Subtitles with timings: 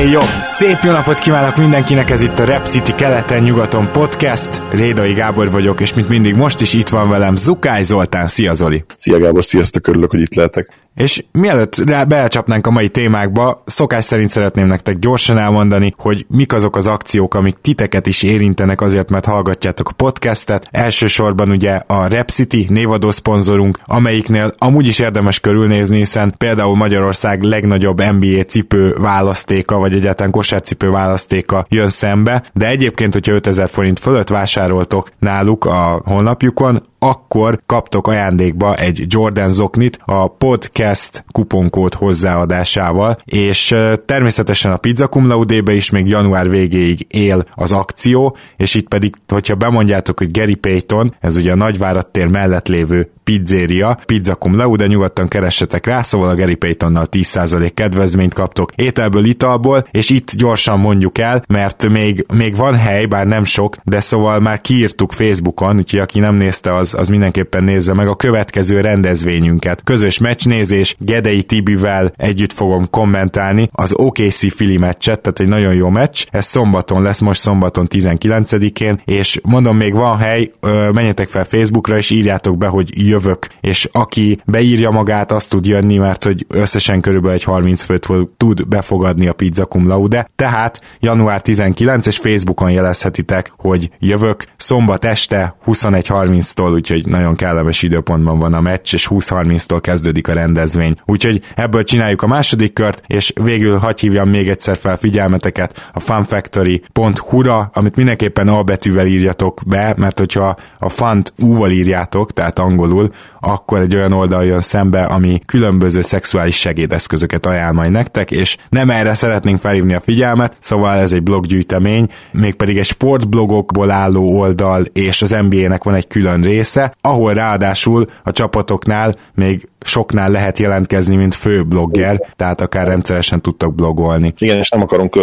[0.00, 0.20] Én jó!
[0.42, 4.62] Szép jó napot kívánok mindenkinek, ez itt a Rep City keleten-nyugaton podcast.
[4.72, 8.26] Rédai Gábor vagyok, és mint mindig most is itt van velem Zukály Zoltán.
[8.26, 8.84] Szia Zoli!
[8.96, 10.68] Szia Gábor, sziasztok, örülök, hogy itt lehetek.
[10.94, 16.76] És mielőtt belecsapnánk a mai témákba, szokás szerint szeretném nektek gyorsan elmondani, hogy mik azok
[16.76, 20.68] az akciók, amik titeket is érintenek azért, mert hallgatjátok a podcastet.
[20.70, 27.42] Elsősorban ugye a Rep City névadó szponzorunk, amelyiknél amúgy is érdemes körülnézni, hiszen például Magyarország
[27.42, 33.98] legnagyobb NBA cipő választéka, vagy egyáltalán kosárcipő választéka jön szembe, de egyébként, hogyha 5000 forint
[33.98, 43.16] fölött vásároltok náluk a honlapjukon, akkor kaptok ajándékba egy Jordan zoknit a podcast kuponkód hozzáadásával,
[43.24, 48.88] és természetesen a Pizza Cum Laude-be is még január végéig él az akció, és itt
[48.88, 54.34] pedig, hogyha bemondjátok, hogy Gary Payton, ez ugye a Nagyvárad tér mellett lévő pizzeria, pizza
[54.34, 60.10] cum laude, nyugodtan keressetek rá, szóval a Gary Paytonnal 10% kedvezményt kaptok ételből, italból, és
[60.10, 64.60] itt gyorsan mondjuk el, mert még, még van hely, bár nem sok, de szóval már
[64.60, 69.82] kiírtuk Facebookon, úgyhogy aki nem nézte, az, az mindenképpen nézze meg a következő rendezvényünket.
[69.84, 75.88] Közös meccsnézés, Gedei Tibivel együtt fogom kommentálni az OKC Fili meccset, tehát egy nagyon jó
[75.88, 76.24] meccs.
[76.30, 80.50] Ez szombaton lesz, most szombaton 19-én, és mondom, még van hely,
[80.92, 85.96] menjetek fel Facebookra, és írjátok be, hogy jövök, és aki beírja magát, azt tud jönni,
[85.96, 90.30] mert hogy összesen körülbelül egy 30 főt tud befogadni a Pizza Cum Laude.
[90.36, 98.38] Tehát január 19 és Facebookon jelezhetitek, hogy jövök szombat este 21.30-tól, úgyhogy nagyon kellemes időpontban
[98.38, 100.96] van a meccs, és 20.30-tól kezdődik a rendezvény.
[101.04, 106.00] Úgyhogy ebből csináljuk a második kört, és végül hagyj hívjam még egyszer fel figyelmeteket a
[106.00, 113.08] funfactory.hu-ra, amit mindenképpen A betűvel írjatok be, mert hogyha a fant U-val írjátok, tehát angolul,
[113.40, 118.90] akkor egy olyan oldal jön szembe, ami különböző szexuális segédeszközöket ajánl majd nektek, és nem
[118.90, 125.22] erre szeretnénk felhívni a figyelmet, szóval ez egy bloggyűjtemény, mégpedig egy sportblogokból álló oldal, és
[125.22, 126.42] az NBA-nek van egy külön
[126.74, 133.40] része, ahol ráadásul a csapatoknál még soknál lehet jelentkezni, mint fő blogger, tehát akár rendszeresen
[133.40, 134.34] tudtok blogolni.
[134.38, 135.18] Igen, és nem akarunk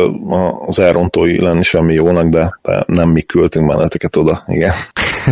[0.67, 4.73] az elrontói lenni semmi jónak, de nem mi küldtünk benneteket oda, igen.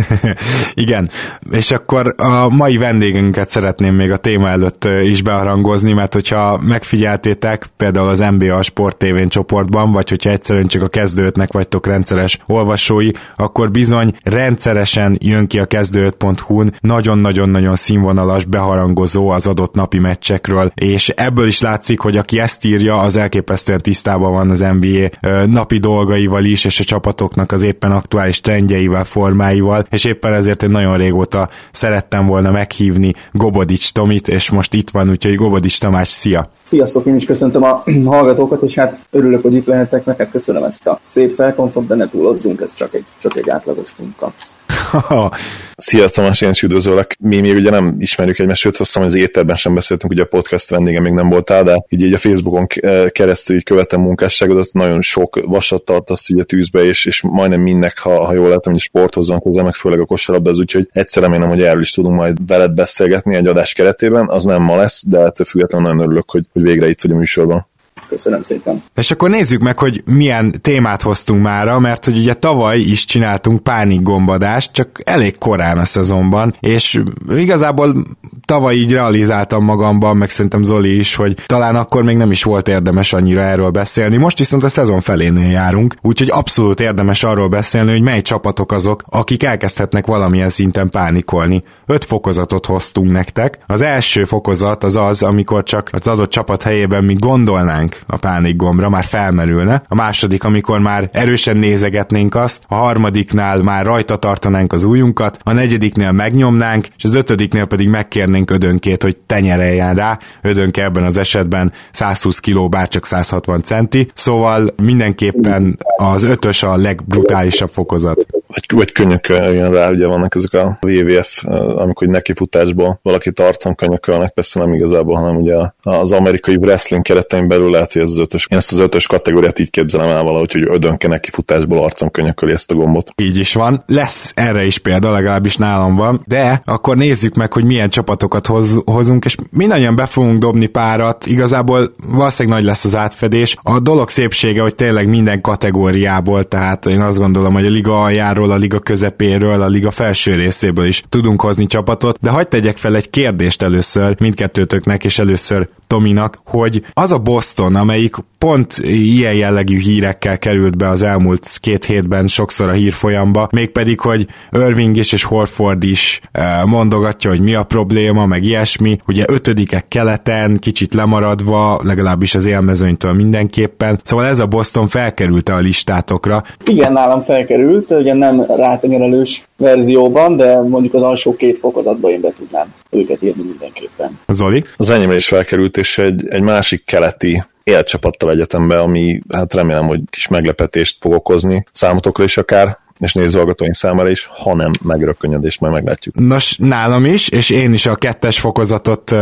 [0.74, 1.08] Igen,
[1.50, 7.66] és akkor a mai vendégünket szeretném még a téma előtt is beharangozni, mert hogyha megfigyeltétek
[7.76, 13.10] például az NBA Sport TV csoportban, vagy hogyha egyszerűen csak a kezdőtnek vagytok rendszeres olvasói,
[13.36, 21.08] akkor bizony rendszeresen jön ki a kezdőt.hu-n nagyon-nagyon-nagyon színvonalas beharangozó az adott napi meccsekről, és
[21.08, 26.44] ebből is látszik, hogy aki ezt írja, az elképesztően tisztában van az NBA napi dolgaival
[26.44, 31.48] is, és a csapatoknak az éppen aktuális trendjeivel, formáival, és éppen ezért én nagyon régóta
[31.72, 36.50] szerettem volna meghívni Gobodics Tomit, és most itt van, úgyhogy Gobodics Tamás, szia!
[36.62, 40.86] Sziasztok, én is köszöntöm a hallgatókat, és hát örülök, hogy itt lehetek, neked köszönöm ezt
[40.86, 44.32] a szép felkonfot, de ne túlozzunk, ez csak egy, csak egy átlagos munka.
[45.76, 47.16] Szia Tamás, én is üdvözöllek.
[47.20, 50.26] Mi még ugye nem ismerjük egymást, sőt azt hogy az éterben sem beszéltünk, ugye a
[50.26, 52.66] podcast vendége még nem voltál, de így, így a Facebookon
[53.08, 57.98] keresztül így követem munkásságodat, nagyon sok vasat tartasz így a tűzbe, és, és majdnem mindnek,
[57.98, 61.48] ha, ha jól látom, hogy sporthoz van közel, meg főleg a kosarabdáz, úgyhogy egyszer remélem,
[61.48, 65.18] hogy erről is tudunk majd veled beszélgetni egy adás keretében, az nem ma lesz, de
[65.18, 67.66] ettől függetlenül nagyon örülök, hogy, hogy végre itt vagy a műsorban.
[68.08, 68.82] Köszönöm szépen.
[68.94, 73.62] És akkor nézzük meg, hogy milyen témát hoztunk mára, mert hogy ugye tavaly is csináltunk
[73.62, 78.06] pánikgombadást, csak elég korán a szezonban, és igazából
[78.44, 82.68] tavaly így realizáltam magamban, meg szerintem Zoli is, hogy talán akkor még nem is volt
[82.68, 84.16] érdemes annyira erről beszélni.
[84.16, 89.02] Most viszont a szezon felénél járunk, úgyhogy abszolút érdemes arról beszélni, hogy mely csapatok azok,
[89.08, 91.62] akik elkezdhetnek valamilyen szinten pánikolni.
[91.86, 93.58] Öt fokozatot hoztunk nektek.
[93.66, 98.56] Az első fokozat az az, amikor csak az adott csapat helyében mi gondolnánk, a pánik
[98.56, 99.82] gombra, már felmerülne.
[99.88, 105.52] A második, amikor már erősen nézegetnénk azt, a harmadiknál már rajta tartanánk az ujjunkat, a
[105.52, 110.18] negyediknél megnyomnánk, és az ötödiknél pedig megkérnénk ödönkét, hogy tenyereljen rá.
[110.42, 116.76] Ödönke ebben az esetben 120 kg, bár csak 160 centi, szóval mindenképpen az ötös a
[116.76, 118.26] legbrutálisabb fokozat.
[118.46, 121.44] vagy, vagy jön rá, ugye vannak ezek a WWF,
[121.76, 127.76] amikor nekifutásból valaki arcon könyökölnek, persze nem igazából, hanem ugye az amerikai wrestling keretein belül
[127.92, 131.08] hogy ez az ötös, én ezt az ötös kategóriát így képzelem el valahogy, hogy ödönke
[131.08, 133.12] nekifutásból arcon könyököli ezt a gombot.
[133.16, 133.82] Így is van.
[133.86, 138.80] Lesz erre is példa, legalábbis nálam van, de akkor nézzük meg, hogy milyen csapatokat hoz,
[138.84, 143.56] hozunk, és mindannyian be fogunk dobni párat, igazából valószínűleg nagy lesz az átfedés.
[143.60, 148.50] A dolog szépsége, hogy tényleg minden kategóriából, tehát én azt gondolom, hogy a liga aljáról,
[148.50, 152.96] a liga közepéről, a liga felső részéből is tudunk hozni csapatot, de hagyd tegyek fel
[152.96, 159.78] egy kérdést először mindkettőtöknek, és először Tominak, hogy az a Boston, amelyik pont ilyen jellegű
[159.78, 165.24] hírekkel került be az elmúlt két hétben sokszor a hírfolyamba, mégpedig, hogy Irving is és
[165.24, 168.98] Horford is eh, mondogatja, hogy mi a probléma, meg ilyesmi.
[169.06, 174.00] Ugye ötödikek keleten, kicsit lemaradva, legalábbis az élmezőnytől mindenképpen.
[174.02, 176.42] Szóval ez a Boston felkerült a listátokra.
[176.64, 182.32] Igen, nálam felkerült, ugye nem rátenyerelős verzióban, de mondjuk az alsó két fokozatban én be
[182.38, 184.18] tudnám őket írni mindenképpen.
[184.28, 184.64] Zoli?
[184.76, 190.00] Az enyém is felkerült, és egy, egy másik keleti élcsapattal egyetembe, ami hát remélem, hogy
[190.10, 196.14] kis meglepetést fog okozni számotokra is akár, és nézőhallgatóink számára is, hanem megrökkönnyedést majd meglátjuk.
[196.14, 199.14] Nos, nálam is, és én is a kettes fokozatot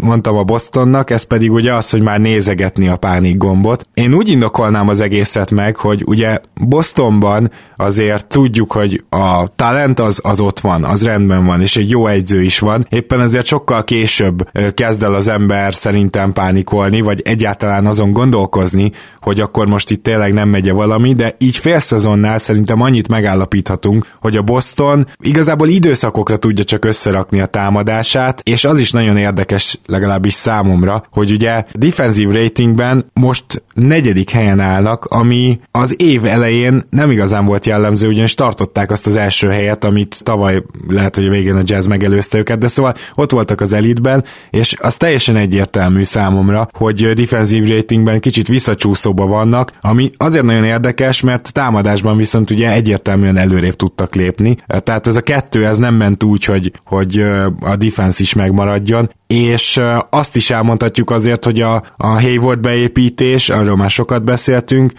[0.00, 3.86] mondtam a Bostonnak, ez pedig ugye az, hogy már nézegetni a pánik gombot.
[3.94, 10.20] Én úgy indokolnám az egészet meg, hogy ugye Bostonban azért tudjuk, hogy a talent az,
[10.22, 12.86] az ott van, az rendben van, és egy jó egyző is van.
[12.88, 19.40] Éppen ezért sokkal később kezd el az ember szerintem pánikolni, vagy egyáltalán azon gondolkozni, hogy
[19.40, 24.36] akkor most itt tényleg nem megye valami, de így félszezonnál szerintem annyi annyit megállapíthatunk, hogy
[24.36, 30.34] a Boston igazából időszakokra tudja csak összerakni a támadását, és az is nagyon érdekes legalábbis
[30.34, 37.44] számomra, hogy ugye defensív ratingben most negyedik helyen állnak, ami az év elején nem igazán
[37.46, 41.62] volt jellemző, ugyanis tartották azt az első helyet, amit tavaly lehet, hogy a végén a
[41.64, 47.12] jazz megelőzte őket, de szóval ott voltak az elitben, és az teljesen egyértelmű számomra, hogy
[47.12, 53.36] defensív ratingben kicsit visszacsúszóba vannak, ami azért nagyon érdekes, mert támadásban viszont ugye egy egyértelműen
[53.36, 54.56] előrébb tudtak lépni.
[54.66, 57.24] Tehát ez a kettő, ez nem ment úgy, hogy, hogy
[57.60, 59.80] a defense is megmaradjon, és
[60.10, 64.92] azt is elmondhatjuk azért, hogy a, a Hayward beépítés, arról már sokat beszéltünk,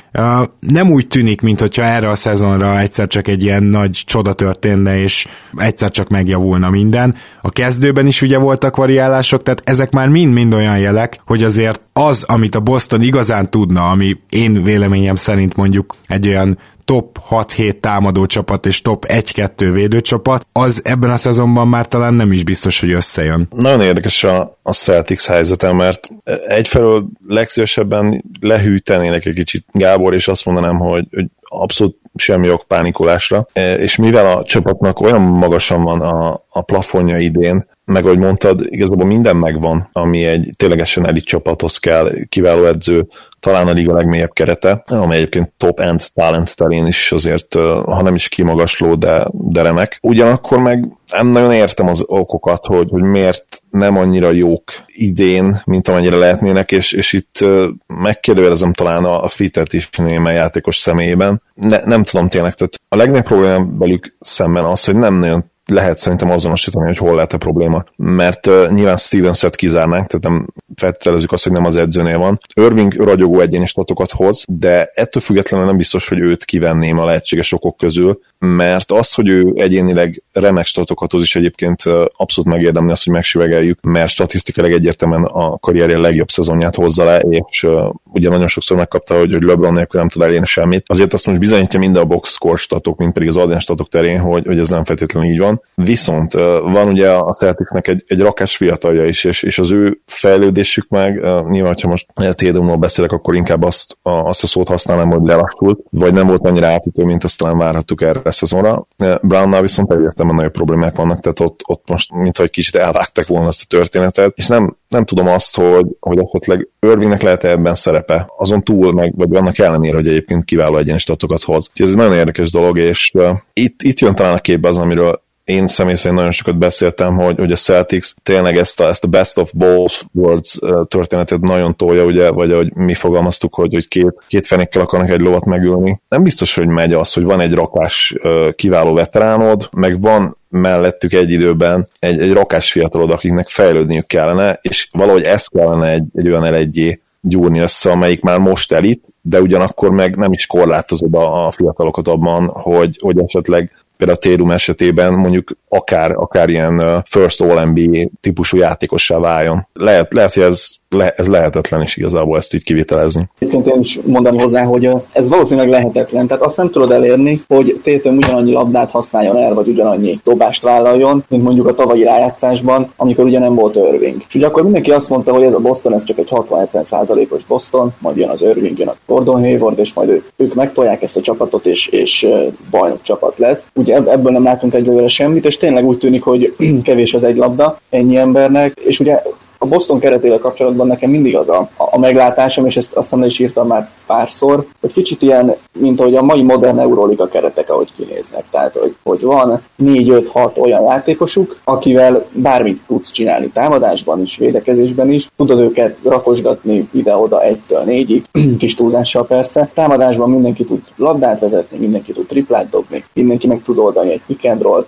[0.60, 4.98] nem úgy tűnik, mint hogyha erre a szezonra egyszer csak egy ilyen nagy csoda történne,
[5.00, 7.16] és egyszer csak megjavulna minden.
[7.42, 12.24] A kezdőben is ugye voltak variálások, tehát ezek már mind-mind olyan jelek, hogy azért az,
[12.24, 18.26] amit a Boston igazán tudna, ami én véleményem szerint mondjuk egy olyan top 6-7 támadó
[18.26, 22.92] csapat és top 1-2 védőcsapat, az ebben a szezonban már talán nem is biztos, hogy
[22.92, 23.48] összejön.
[23.56, 26.10] Nagyon érdekes a, a Celtics helyzete, mert
[26.48, 33.48] egyfelől legszívesebben lehűtenének egy kicsit Gábor, és azt mondanám, hogy, hogy abszolút semmi ok pánikolásra,
[33.78, 39.06] és mivel a csapatnak olyan magasan van a, a plafonja idén, meg ahogy mondtad, igazából
[39.06, 43.08] minden megvan, ami egy ténylegesen elit csapathoz kell, kiváló edző,
[43.44, 47.54] talán a liga legmélyebb kerete, amely egyébként top end talent terén is azért,
[47.86, 49.98] ha nem is kimagasló, de, de remek.
[50.02, 55.88] Ugyanakkor meg nem nagyon értem az okokat, hogy, hogy miért nem annyira jók idén, mint
[55.88, 57.46] amennyire lehetnének, és, és itt
[57.88, 61.42] megkérdőjelezem talán a, a fitet is némely játékos személyében.
[61.54, 65.98] Ne, nem tudom tényleg, tehát a legnagyobb probléma velük szemben az, hogy nem nagyon lehet
[65.98, 67.84] szerintem azonosítani, hogy hol lehet a probléma.
[67.96, 72.40] Mert uh, nyilván Stevens-et kizárnánk, tehát nem feltételezzük azt, hogy nem az edzőnél van.
[72.54, 77.52] Irving ragyogó egyéni statokat hoz, de ettől függetlenül nem biztos, hogy őt kivenném a lehetséges
[77.52, 81.84] okok közül, mert az, hogy ő egyénileg remek statokat hoz is egyébként
[82.18, 87.64] abszolút megérdemli azt, hogy megsüvegeljük, mert statisztikailag egyértelműen a karrierje legjobb szezonját hozza le, és
[87.64, 90.84] uh, ugye nagyon sokszor megkapta, hogy, hogy LeBron nélkül nem tud elérni semmit.
[90.88, 94.20] Azért azt most bizonyítja mind a box score statok, mint pedig az advanced statok terén,
[94.20, 95.53] hogy, hogy ez nem feltétlenül így van.
[95.76, 96.42] Viszont uh,
[96.72, 101.26] van ugye a Celticsnek egy, egy rakás fiatalja is, és, és az ő fejlődésük meg,
[101.50, 105.80] nyilván, ha most Tédomról beszélek, akkor inkább azt a, azt a szót használnám, hogy lelassult,
[105.90, 108.88] vagy nem volt annyira átütő, mint azt talán várhattuk erre szezonra.
[109.22, 113.48] Brownnál viszont egyértelműen nagyobb problémák vannak, tehát ott, ott most mintha egy kicsit elvágtak volna
[113.48, 118.28] ezt a történetet, és nem, nem tudom azt, hogy, hogy esetleg Irvingnek lehet ebben szerepe,
[118.38, 121.68] azon túl meg, vagy vannak ellenére, hogy egyébként kiváló egyéni statokat hoz.
[121.70, 124.78] Úgyhogy ez egy nagyon érdekes dolog, és uh, itt, itt jön talán a képbe az,
[124.78, 129.04] amiről én személy szerint nagyon sokat beszéltem, hogy, hogy a Celtics tényleg ezt a, ezt
[129.04, 133.88] a best of both worlds történetet nagyon tolja, ugye, vagy ahogy mi fogalmaztuk, hogy, hogy
[133.88, 136.02] két, két fenékkel akarnak egy lovat megülni.
[136.10, 138.16] Nem biztos, hogy megy az, hogy van egy rakás
[138.56, 144.88] kiváló veteránod, meg van mellettük egy időben egy, egy rakás fiatalod, akiknek fejlődniük kellene, és
[144.92, 149.92] valahogy ezt kellene egy, egy olyan elegyé gyúrni össze, amelyik már most elit, de ugyanakkor
[149.92, 155.52] meg nem is korlátozod a fiatalokat abban, hogy, hogy esetleg például a Térum esetében mondjuk
[155.70, 159.68] akár, akár ilyen first All-NBA típusú játékossá váljon.
[159.74, 163.30] Lehet, lehet hogy ez le, ez lehetetlen is igazából ezt így kivitelezni.
[163.40, 166.28] Egyébként én is mondani hozzá, hogy ez valószínűleg lehetetlen.
[166.28, 171.24] Tehát azt nem tudod elérni, hogy Tétum ugyanannyi labdát használjon el, vagy ugyanannyi dobást vállaljon,
[171.28, 174.24] mint mondjuk a tavalyi rájátszásban, amikor ugye nem volt Irving.
[174.28, 177.46] És ugye akkor mindenki azt mondta, hogy ez a Boston, ez csak egy 60-70 százalékos
[177.46, 181.18] Boston, majd jön az Irving, jön a Gordon Hayward, és majd ők, ők megtolják ezt
[181.18, 182.28] a csapatot, és, és
[182.72, 183.66] bajnok csapat lesz.
[183.76, 187.80] Ugye ebből nem látunk egyelőre semmit, és tényleg úgy tűnik, hogy kevés az egy labda
[187.90, 189.22] ennyi embernek, és ugye
[189.64, 193.40] a Boston keretével kapcsolatban nekem mindig az a, a meglátásom, és ezt azt hiszem is
[193.40, 198.44] írtam már párszor, hogy kicsit ilyen, mint ahogy a mai modern Euroliga keretek, ahogy kinéznek.
[198.52, 205.30] Tehát, hogy, hogy van 4-5-6 olyan játékosuk, akivel bármit tudsz csinálni támadásban is, védekezésben is,
[205.38, 208.24] tudod őket rakosgatni ide-oda 1-től 4-ig,
[208.60, 209.70] kis túlzással persze.
[209.74, 214.46] Támadásban mindenki tud labdát vezetni, mindenki tud triplát dobni, mindenki meg tud oldani egy pick
[214.46, 214.86] and roll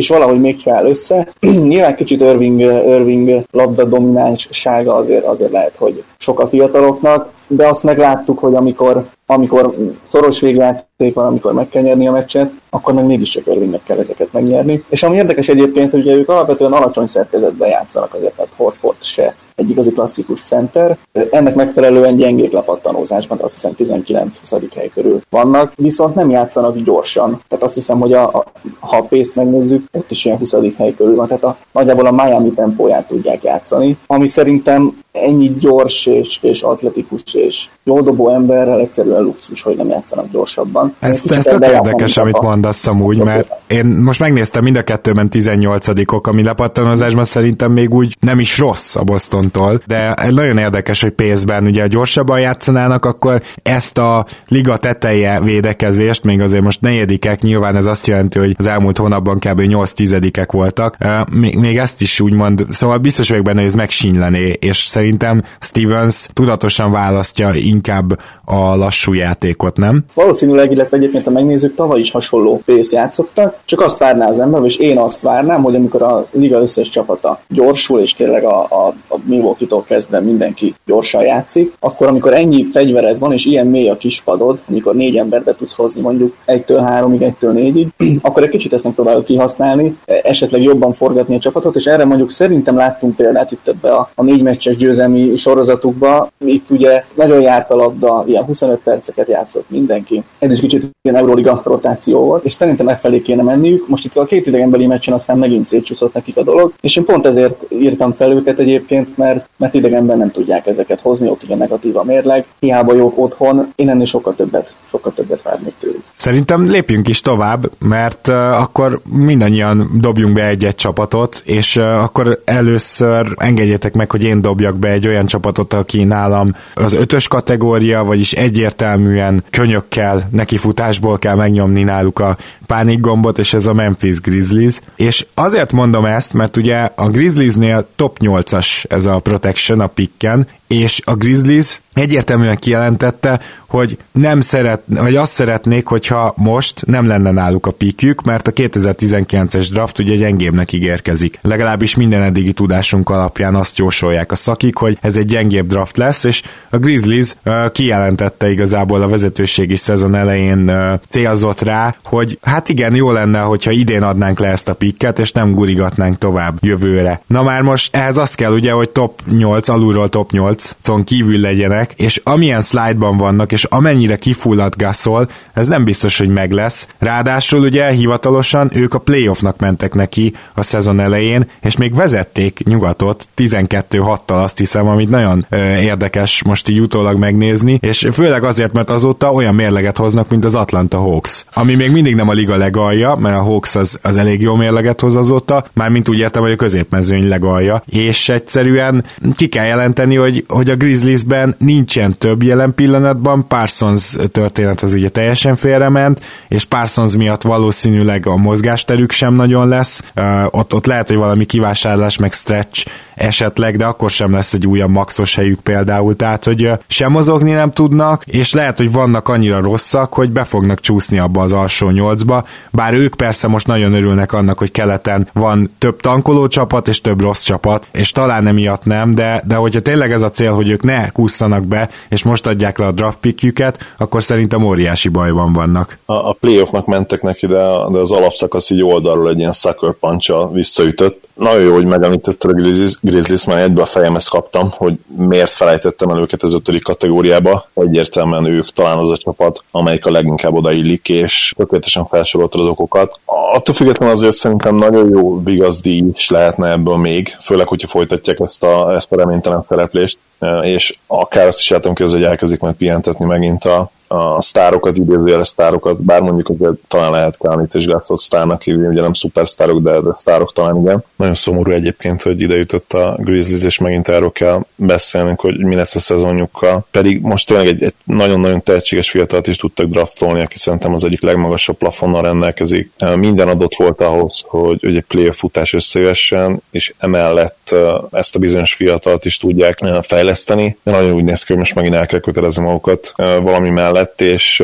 [0.00, 1.28] és valahogy még fel össze.
[1.70, 7.82] Nyilván kicsit Irving, Irving labda dominánssága azért, azért lehet, hogy sok a fiataloknak, de azt
[7.82, 9.04] megláttuk, hogy amikor,
[9.34, 9.74] amikor
[10.08, 14.32] szoros végjáték van, amikor meg kell nyerni a meccset, akkor meg mégiscsak Irvingnek kell ezeket
[14.32, 14.84] megnyerni.
[14.88, 19.70] És ami érdekes egyébként, hogy ők alapvetően alacsony szerkezetben játszanak, azért mert Horford se egy
[19.70, 20.98] igazi klasszikus center.
[21.30, 24.70] Ennek megfelelően gyengék lepattanózásban, azt hiszem 19-20.
[24.74, 27.42] hely körül vannak, viszont nem játszanak gyorsan.
[27.48, 28.44] Tehát azt hiszem, hogy a, a,
[28.78, 30.54] ha a pace megnézzük, ott is ilyen 20.
[30.76, 36.06] hely körül van, tehát a, nagyjából a Miami tempóját tudják játszani, ami szerintem ennyi gyors
[36.06, 40.94] és, és atletikus és jó dobó emberrel egyszerűen luxus, hogy nem játszanak gyorsabban.
[40.98, 46.22] Ez, ez tök érdekes, amit mondasz amúgy, mert én most megnéztem mind a kettőben 18-ok,
[46.22, 51.64] ami lepattanozásban szerintem még úgy nem is rossz a Bostontól, de nagyon érdekes, hogy pénzben
[51.64, 57.86] ugye gyorsabban játszanának, akkor ezt a liga teteje védekezést, még azért most negyedikek, nyilván ez
[57.86, 59.60] azt jelenti, hogy az elmúlt hónapban kb.
[59.60, 60.96] 8 tizedikek voltak,
[61.32, 66.28] még, még ezt is úgymond, szóval biztos vagyok benne, hogy ez megsínlené, és szerintem Stevens
[66.32, 70.04] tudatosan választja inkább a lassú játékot, nem?
[70.14, 74.64] Valószínűleg, illetve egyébként, ha megnézzük, tavaly is hasonló részt játszottak, csak azt várná az ember,
[74.64, 78.94] és én azt várnám, hogy amikor a liga összes csapata gyorsul, és tényleg a, a,
[79.08, 83.96] a Milwaukee-tól kezdve mindenki gyorsan játszik, akkor amikor ennyi fegyvered van, és ilyen mély a
[83.96, 87.88] kispadod, amikor négy emberbe tudsz hozni mondjuk egytől háromig, egytől négyig,
[88.22, 92.76] akkor egy kicsit ezt megpróbálod kihasználni, esetleg jobban forgatni a csapatot, és erre mondjuk szerintem
[92.76, 96.30] láttunk példát itt ebbe a, a négy meccses győzelmi sorozatukba.
[96.44, 100.22] Itt ugye nagyon járt a labda, ilyen 25 perceket játszott mindenki.
[100.38, 103.88] Ez is kicsit ilyen Euroliga rotáció volt, és szerintem e felé kéne menniük.
[103.88, 107.26] Most itt a két idegenbeli meccsen aztán megint szétcsúszott nekik a dolog, és én pont
[107.26, 111.96] ezért írtam fel őket egyébként, mert, mert idegenben nem tudják ezeket hozni, ott ugye negatív
[111.96, 116.02] a mérleg, hiába jók otthon, én ennél sokkal többet, sokkal többet várnék tőlük.
[116.12, 122.40] Szerintem lépjünk is tovább, mert uh, akkor mindannyian dobjunk be egy-egy csapatot, és uh, akkor
[122.44, 128.04] először engedjétek meg, hogy én dobjak be egy olyan csapatot, aki nálam az ötös kategória,
[128.04, 128.32] vagyis
[128.80, 134.80] egyértelműen könyökkel, nekifutásból kell megnyomni náluk a pánikgombot, és ez a Memphis Grizzlies.
[134.96, 140.46] És azért mondom ezt, mert ugye a Grizzliesnél top 8-as ez a protection a picken,
[140.70, 147.30] és a Grizzlies egyértelműen kijelentette, hogy nem szeret, vagy azt szeretnék, hogyha most nem lenne
[147.30, 151.38] náluk a pikjük, mert a 2019-es draft ugye gyengébbnek ígérkezik.
[151.42, 156.24] Legalábbis minden eddigi tudásunk alapján azt jósolják a szakik, hogy ez egy gyengébb draft lesz,
[156.24, 162.68] és a Grizzlies uh, kijelentette igazából a vezetőségi szezon elején uh, célzott rá, hogy hát
[162.68, 167.22] igen, jó lenne, hogyha idén adnánk le ezt a pikket, és nem gurigatnánk tovább jövőre.
[167.26, 171.92] Na már most ehhez az kell ugye, hogy top 8, alulról top 8-on kívül legyenek,
[171.96, 176.88] és amilyen slide-ban vannak, és amennyire kifulladt Gasol, ez nem biztos, hogy meg lesz.
[176.98, 183.28] Ráadásul ugye hivatalosan ők a playoffnak mentek neki a szezon elején, és még vezették nyugatot
[183.36, 188.90] 12-6-tal azt hiszem, amit nagyon ö, érdekes most így utólag megnézni, és főleg azért, mert
[188.90, 193.14] azóta olyan mérleget hoznak, mint az Atlanta Hawks, ami még mindig nem a liga legalja,
[193.14, 196.56] mert a Hawks az, az elég jó mérleget hoz azóta, mármint úgy értem, hogy a
[196.56, 199.04] középmezőny legalja, és egyszerűen
[199.36, 205.08] ki kell jelenteni, hogy, hogy a Grizzliesben nincsen több jelen pillanatban, Parsons történet az ugye
[205.08, 211.08] teljesen félrement, és Parsons miatt valószínűleg a mozgásterük sem nagyon lesz, uh, ott, ott lehet,
[211.08, 212.86] hogy valami kivásárlás meg stretch
[213.20, 217.72] esetleg, de akkor sem lesz egy újabb maxos helyük például, tehát hogy sem mozogni nem
[217.72, 222.44] tudnak, és lehet, hogy vannak annyira rosszak, hogy be fognak csúszni abba az alsó nyolcba,
[222.70, 227.20] bár ők persze most nagyon örülnek annak, hogy keleten van több tankoló csapat és több
[227.20, 230.82] rossz csapat, és talán emiatt nem, de, de hogyha tényleg ez a cél, hogy ők
[230.82, 235.98] ne kusszanak be, és most adják le a draft pickjüket, akkor szerintem óriási bajban vannak.
[236.04, 240.52] A, a playoffnak mentek neki, de, de az alapszakasz így oldalról egy ilyen sucker punch
[240.52, 241.28] visszaütött.
[241.34, 242.54] Nagyon jó, hogy megemlítetted a
[243.00, 247.68] Grizzlies, már egybe a fejemhez kaptam, hogy miért felejtettem el őket az ötödik kategóriába.
[247.74, 253.20] Egyértelműen ők talán az a csapat, amelyik a leginkább odaillik, és tökéletesen felsoroltad az okokat.
[253.52, 258.62] Attól függetlenül azért szerintem nagyon jó vigazdi is lehetne ebből még, főleg, hogyha folytatják ezt
[258.62, 260.18] a, ezt a reménytelen szereplést,
[260.62, 265.48] és akár azt is látom közül, hogy elkezdik majd pihentetni megint a, a sztárokat, idézőjeles
[265.48, 270.00] sztárokat, bár mondjuk azért talán lehet Kálnit és Gászot sztárnak hívni, ugye nem szupersztárok, de,
[270.00, 271.04] de sztárok talán igen.
[271.16, 275.74] Nagyon szomorú egyébként, hogy ide jutott a Grizzlies, és megint erről kell beszélnünk, hogy mi
[275.74, 276.86] lesz a szezonjukkal.
[276.90, 281.22] Pedig most tényleg egy, egy nagyon-nagyon tehetséges fiatalt is tudtak draftolni, aki szerintem az egyik
[281.22, 282.90] legmagasabb plafonnal rendelkezik.
[283.14, 287.74] Minden adott volt ahhoz, hogy, hogy egy player futás összejössen, és emellett
[288.10, 290.78] ezt a bizonyos fiatalt is tudják fejleszteni.
[290.82, 294.20] De nagyon úgy néz ki, hogy most megint el kell kötelezni magukat valami mellett lett,
[294.20, 294.62] és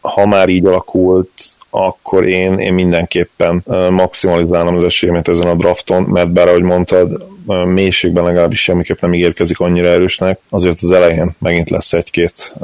[0.00, 1.30] ha már így alakult,
[1.70, 7.26] akkor én, én mindenképpen maximalizálom az esélyemet ezen a drafton, mert bár ahogy mondtad,
[7.64, 12.54] mélységben legalábbis semmiképp nem ígérkezik annyira erősnek, azért az elején megint lesz egy-két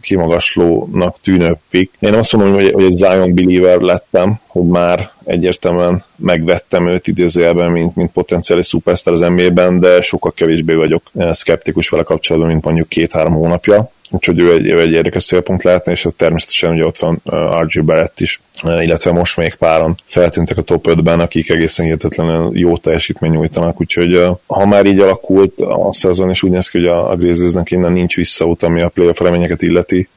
[0.00, 1.92] kimagaslónak tűnő pick.
[1.98, 7.06] Én nem azt mondom, hogy, hogy egy Zion believer lettem, hogy már egyértelműen megvettem őt
[7.06, 12.64] idézőjelben, mint, mint potenciális szupersztár az NBA-ben, de sokkal kevésbé vagyok szkeptikus vele kapcsolatban, mint
[12.64, 17.22] mondjuk két-három hónapja úgyhogy ő egy, egy érdekes célpont lehetne, és természetesen ugye ott van
[17.60, 22.76] RG Barrett is, illetve most még páran feltűntek a top 5-ben, akik egészen hihetetlenül jó
[22.76, 27.10] teljesítmény nyújtanak, úgyhogy ha már így alakult a szezon, és úgy néz ki, hogy a,
[27.10, 30.08] a Grizzliesnek innen nincs visszaút, ami a playoff reményeket illeti,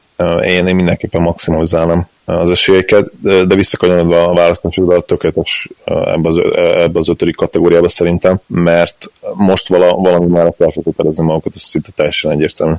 [0.42, 6.40] én, én mindenképpen maximalizálom az esélyeket, de, de visszakanyarodva a választásodra tökéletes ebbe az,
[6.74, 12.30] ebbe az ötödik kategóriába szerintem, mert most vala, valami már felfeltételezni magukat, ez szinte teljesen
[12.30, 12.74] egyértelmű.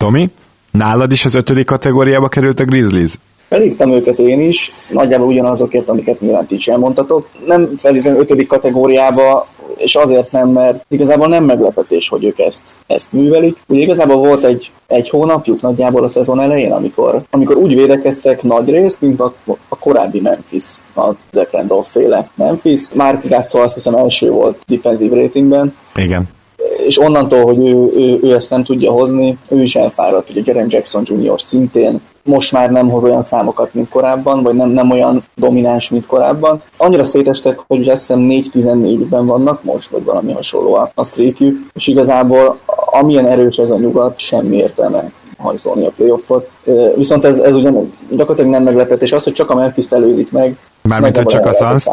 [0.00, 0.30] Tomi,
[0.70, 3.14] nálad is az ötödik kategóriába került a Grizzlies?
[3.48, 7.28] Felhívtam őket én is, nagyjából ugyanazokért, amiket nyilván ti is elmondtatok.
[7.46, 13.12] Nem felhívtam ötödik kategóriába, és azért nem, mert igazából nem meglepetés, hogy ők ezt, ezt
[13.12, 13.56] művelik.
[13.66, 18.68] Ugye igazából volt egy, egy hónapjuk nagyjából a szezon elején, amikor, amikor úgy védekeztek nagy
[18.68, 19.34] részt, mint a,
[19.68, 20.64] a korábbi Memphis,
[20.96, 22.80] a Zach Randolph féle Memphis.
[22.94, 25.74] Mark Gasol azt hiszem első volt defensive ratingben.
[25.94, 26.38] Igen
[26.86, 30.66] és onnantól, hogy ő, ő, ő ezt nem tudja hozni, ő is elfáradt, ugye Jaren
[30.70, 31.40] Jackson Jr.
[31.40, 36.06] szintén most már nem hoz olyan számokat, mint korábban, vagy nem, nem olyan domináns, mint
[36.06, 36.62] korábban.
[36.76, 41.86] Annyira szétestek, hogy azt hiszem 4-14-ben vannak most, vagy valami hasonló a, a streakjük, és
[41.86, 42.58] igazából
[42.90, 46.50] amilyen erős ez a nyugat, semmi értelme hajszolni a playoffot.
[46.96, 49.12] Viszont ez, ez ugyan gyakorlatilag nem meglepetés.
[49.12, 51.88] Az, hogy csak a Memphis előzik meg, Mármint, hogy csak a suns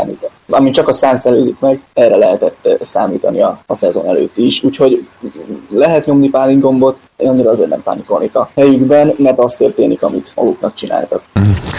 [0.50, 4.64] Amint csak a suns előzik meg, erre lehetett számítani a, a szezon előtt is.
[4.64, 5.08] Úgyhogy
[5.70, 10.74] lehet nyomni pálingombot, én annyira azért nem pánikolnék a helyükben, mert az történik, amit maguknak
[10.74, 11.22] csináltak.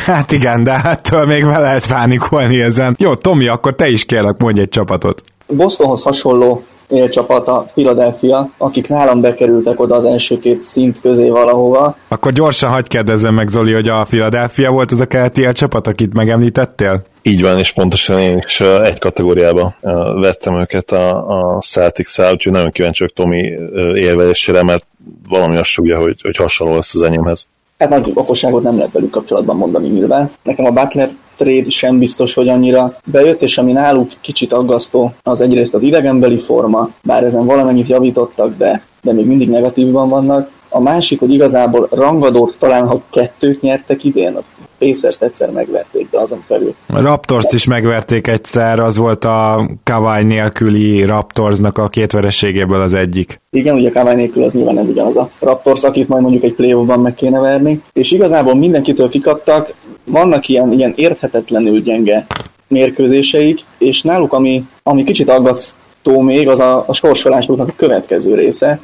[0.06, 2.94] Hát igen, de ettől még be lehet pánikolni ezen.
[2.98, 5.22] Jó, Tomi, akkor te is kérlek, mondj egy csapatot.
[5.46, 6.62] Bostonhoz hasonló
[7.10, 11.96] csapat a Philadelphia, akik nálam bekerültek oda az első két szint közé valahova.
[12.08, 16.14] Akkor gyorsan hagyd kérdezzem meg, Zoli, hogy a Philadelphia volt az a keleti csapat, akit
[16.14, 17.02] megemlítettél?
[17.22, 19.74] Így van, és pontosan én is egy kategóriába
[20.20, 23.52] vettem őket a, a Celtics-el, úgyhogy nagyon kíváncsi vagyok Tomi
[23.94, 24.86] érvelésére, mert
[25.28, 27.46] valami azt sugja, hogy, hogy hasonló lesz az enyémhez.
[27.78, 30.30] Hát nagy okosságot nem lehet velük kapcsolatban mondani nyilván.
[30.42, 35.40] Nekem a Butler trade sem biztos, hogy annyira bejött, és ami náluk kicsit aggasztó, az
[35.40, 40.50] egyrészt az idegenbeli forma, bár ezen valamennyit javítottak, de, de még mindig negatívban vannak.
[40.68, 44.36] A másik, hogy igazából rangadót talán, ha kettőt nyertek idén,
[44.78, 46.74] Pacers-t egyszer megverték, de azon felül.
[46.86, 52.94] A Raptors-t is megverték egyszer, az volt a Kawai nélküli Raptorsnak a két vereségéből az
[52.94, 53.40] egyik.
[53.50, 56.74] Igen, ugye Kawai nélkül az nyilván nem ugyanaz a Raptors, akit majd mondjuk egy play
[56.96, 57.82] meg kéne verni.
[57.92, 59.72] És igazából mindenkitől kikaptak,
[60.04, 62.26] vannak ilyen, ilyen érthetetlenül gyenge
[62.68, 68.34] mérkőzéseik, és náluk ami, ami kicsit aggaszt aggasztó még az a, a sorsolásoknak a következő
[68.34, 68.80] része.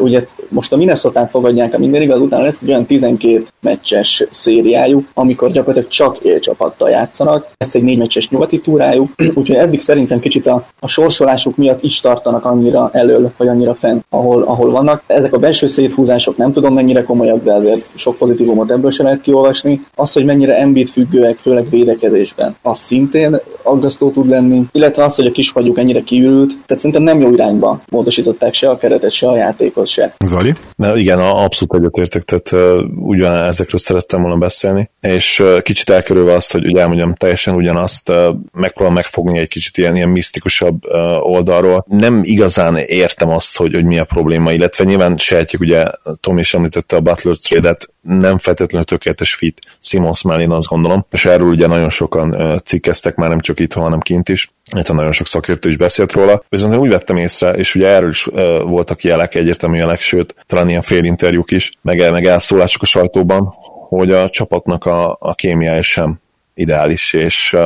[0.00, 5.08] Ugye most a minnesota fogadják, a minden igaz, utána lesz egy olyan 12 meccses szériájuk,
[5.14, 7.46] amikor gyakorlatilag csak élcsapattal játszanak.
[7.58, 12.00] Lesz egy négy meccses nyugati túrájuk, úgyhogy eddig szerintem kicsit a, a sorsolásuk miatt is
[12.00, 15.02] tartanak annyira elől, vagy annyira fent, ahol, ahol vannak.
[15.06, 19.20] Ezek a belső széthúzások nem tudom mennyire komolyak, de azért sok pozitívumot ebből sem lehet
[19.20, 19.84] kiolvasni.
[19.94, 25.26] Az, hogy mennyire embit függőek, főleg védekezésben, az szintén aggasztó tud lenni, illetve az, hogy
[25.26, 29.28] a kisfagyuk ennyire kiürült, sikerült, tehát szerintem nem jó irányba módosították se a keretet, se
[29.28, 30.14] a játékot se.
[30.24, 30.54] Zoli?
[30.76, 36.34] Na, igen, abszolút egyetértek, tehát uh, ugyan ezekről szerettem volna beszélni, és uh, kicsit elkerülve
[36.34, 38.16] azt, hogy ugye elmondjam teljesen ugyanazt, uh,
[38.52, 41.84] megpróbálom megfogni egy kicsit ilyen, ilyen misztikusabb uh, oldalról.
[41.88, 45.84] Nem igazán értem azt, hogy, hogy mi a probléma, illetve nyilván sejtjük, ugye
[46.20, 51.06] Tom is említette a Butler trade-et, nem feltétlenül tökéletes fit Simons mellé, én azt gondolom,
[51.10, 55.12] és erről ugye nagyon sokan cikkeztek már nem csak itt, hanem kint is, illetve nagyon
[55.12, 58.24] sok szakértő is beszélt róla, viszont én úgy vettem észre, és ugye erről is
[58.62, 63.54] voltak jelek, egyértelmű jelek, sőt, talán ilyen félinterjúk is, meg, meg elszólások a sajtóban,
[63.88, 66.20] hogy a csapatnak a, a kémiája sem
[66.54, 67.56] ideális, és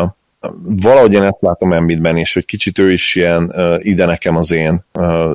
[0.62, 4.84] valahogy én ezt látom Embiidben is, hogy kicsit ő is ilyen ide nekem az én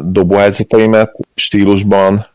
[0.03, 2.25] dobóhelyzeteimet stílusban,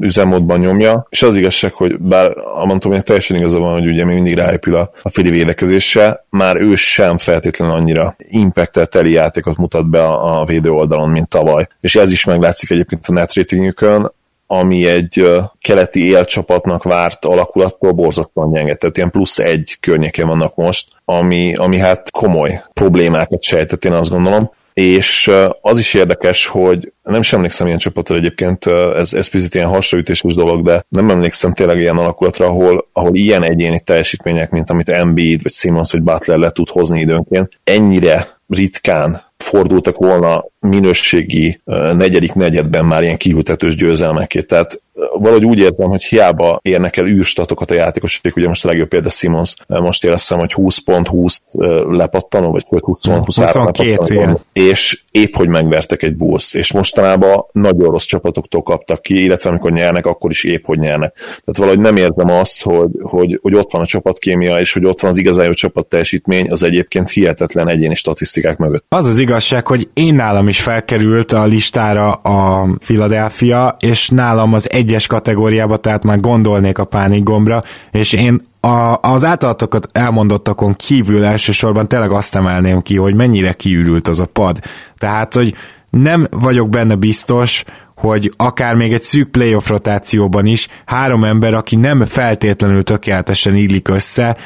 [0.00, 2.34] üzemmódban nyomja, és az igazság, hogy bár
[2.82, 6.74] hogy teljesen igaza van, hogy ugye még mindig ráépül a, a Fili védekezésre, már ő
[6.74, 11.66] sem feltétlenül annyira impactel teli játékot mutat be a, a védő oldalon, mint tavaly.
[11.80, 14.12] És ez is meglátszik egyébként a net ratingükön,
[14.46, 18.74] ami egy keleti élcsapatnak várt alakulattól borzasztóan gyenge.
[18.74, 24.10] Tehát ilyen plusz egy környéken vannak most, ami, ami hát komoly problémákat sejtett, én azt
[24.10, 29.54] gondolom és az is érdekes, hogy nem is emlékszem ilyen csapatra egyébként, ez, ez picit
[29.54, 34.70] ilyen hasraütéses dolog, de nem emlékszem tényleg ilyen alakulatra, ahol, ahol ilyen egyéni teljesítmények, mint
[34.70, 41.60] amit Embiid, vagy Simmons, vagy Butler le tud hozni időnként, ennyire ritkán fordultak volna minőségi
[41.92, 44.46] negyedik negyedben már ilyen kiültetős győzelmekét.
[44.46, 44.82] Tehát
[45.18, 49.10] valahogy úgy érzem, hogy hiába érnek el űrstatokat a játékosok, ugye most a legjobb példa
[49.10, 51.42] Simons, most éreztem, hogy 20 pont 20
[51.88, 58.04] lepattanó, vagy 20 23 lepattanó, és épp hogy megvertek egy bulls és mostanában nagyon rossz
[58.04, 61.14] csapatoktól kaptak ki, illetve amikor nyernek, akkor is épp hogy nyernek.
[61.14, 65.00] Tehát valahogy nem érzem azt, hogy, hogy, hogy ott van a csapatkémia, és hogy ott
[65.00, 68.84] van az igazán jó csapat teljesítmény, az egyébként hihetetlen egyéni statisztikák mögött.
[68.88, 74.70] Az az igazság, hogy én nálam is felkerült a listára a Philadelphia, és nálam az
[74.84, 81.88] egyes kategóriába, tehát már gondolnék a pánikgombra, és én a, az általatokat elmondottakon kívül elsősorban
[81.88, 84.58] tényleg azt emelném ki, hogy mennyire kiürült az a pad.
[84.98, 85.54] Tehát, hogy
[85.90, 87.64] nem vagyok benne biztos,
[87.94, 93.88] hogy akár még egy szűk playoff rotációban is három ember, aki nem feltétlenül tökéletesen illik
[93.88, 94.36] össze,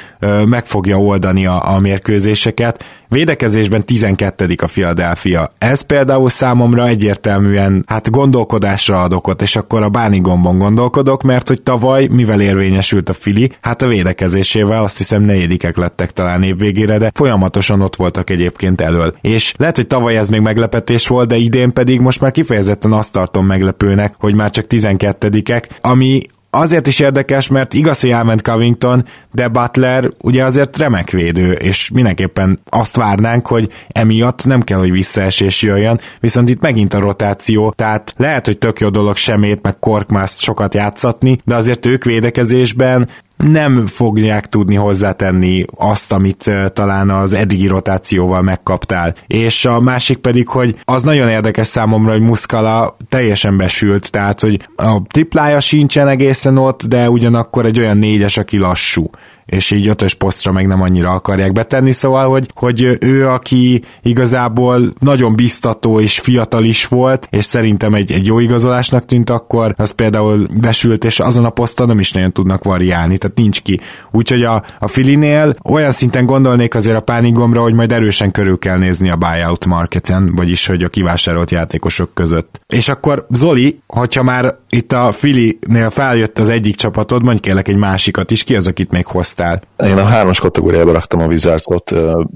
[0.45, 2.85] meg fogja oldani a, a mérkőzéseket.
[3.09, 4.55] Védekezésben 12.
[4.63, 5.53] a Philadelphia.
[5.59, 11.49] Ez például számomra egyértelműen hát gondolkodásra ad okot, és akkor a báni gombon gondolkodok, mert
[11.49, 16.99] hogy tavaly, mivel érvényesült a Fili, hát a védekezésével azt hiszem negyedikek lettek talán évvégére,
[16.99, 19.17] de folyamatosan ott voltak egyébként elől.
[19.21, 23.13] És lehet, hogy tavaly ez még meglepetés volt, de idén pedig most már kifejezetten azt
[23.13, 29.05] tartom meglepőnek, hogy már csak 12-ek, ami azért is érdekes, mert igaz, hogy elment Covington,
[29.33, 34.90] de Butler ugye azért remek védő, és mindenképpen azt várnánk, hogy emiatt nem kell, hogy
[34.90, 39.79] visszaesés jöjjön, viszont itt megint a rotáció, tehát lehet, hogy tök jó dolog semét, meg
[39.79, 43.09] Korkmászt sokat játszatni, de azért ők védekezésben
[43.44, 49.14] nem fogják tudni hozzátenni azt, amit talán az eddigi rotációval megkaptál.
[49.27, 54.68] És a másik pedig, hogy az nagyon érdekes számomra, hogy Muskala teljesen besült, tehát, hogy
[54.77, 59.11] a triplája sincsen egészen ott, de ugyanakkor egy olyan négyes, aki lassú
[59.49, 64.93] és így ötös posztra meg nem annyira akarják betenni, szóval, hogy, hogy ő, aki igazából
[64.99, 69.91] nagyon biztató és fiatal is volt, és szerintem egy, egy jó igazolásnak tűnt akkor, az
[69.91, 73.81] például besült, és azon a poszton nem is nagyon tudnak variálni, tehát nincs ki.
[74.11, 78.79] Úgyhogy a, a Filinél olyan szinten gondolnék azért a pánigomra, hogy majd erősen körül kell
[78.79, 82.61] nézni a buyout marketen, vagyis hogy a kivásárolt játékosok között.
[82.67, 87.77] És akkor Zoli, hogyha már itt a Filinél feljött az egyik csapatod, mondj kérlek egy
[87.77, 89.37] másikat is, ki az, akit még hoztál?
[89.85, 91.94] Én a hármas kategóriába raktam a Wizardsot,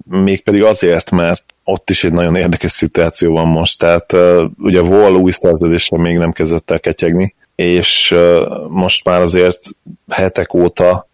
[0.08, 4.12] mégpedig azért, mert ott is egy nagyon érdekes szituáció van most, tehát
[4.58, 8.14] ugye Wall új szerződésre még nem kezdett el ketyegni, és
[8.68, 9.58] most már azért
[10.08, 11.08] hetek óta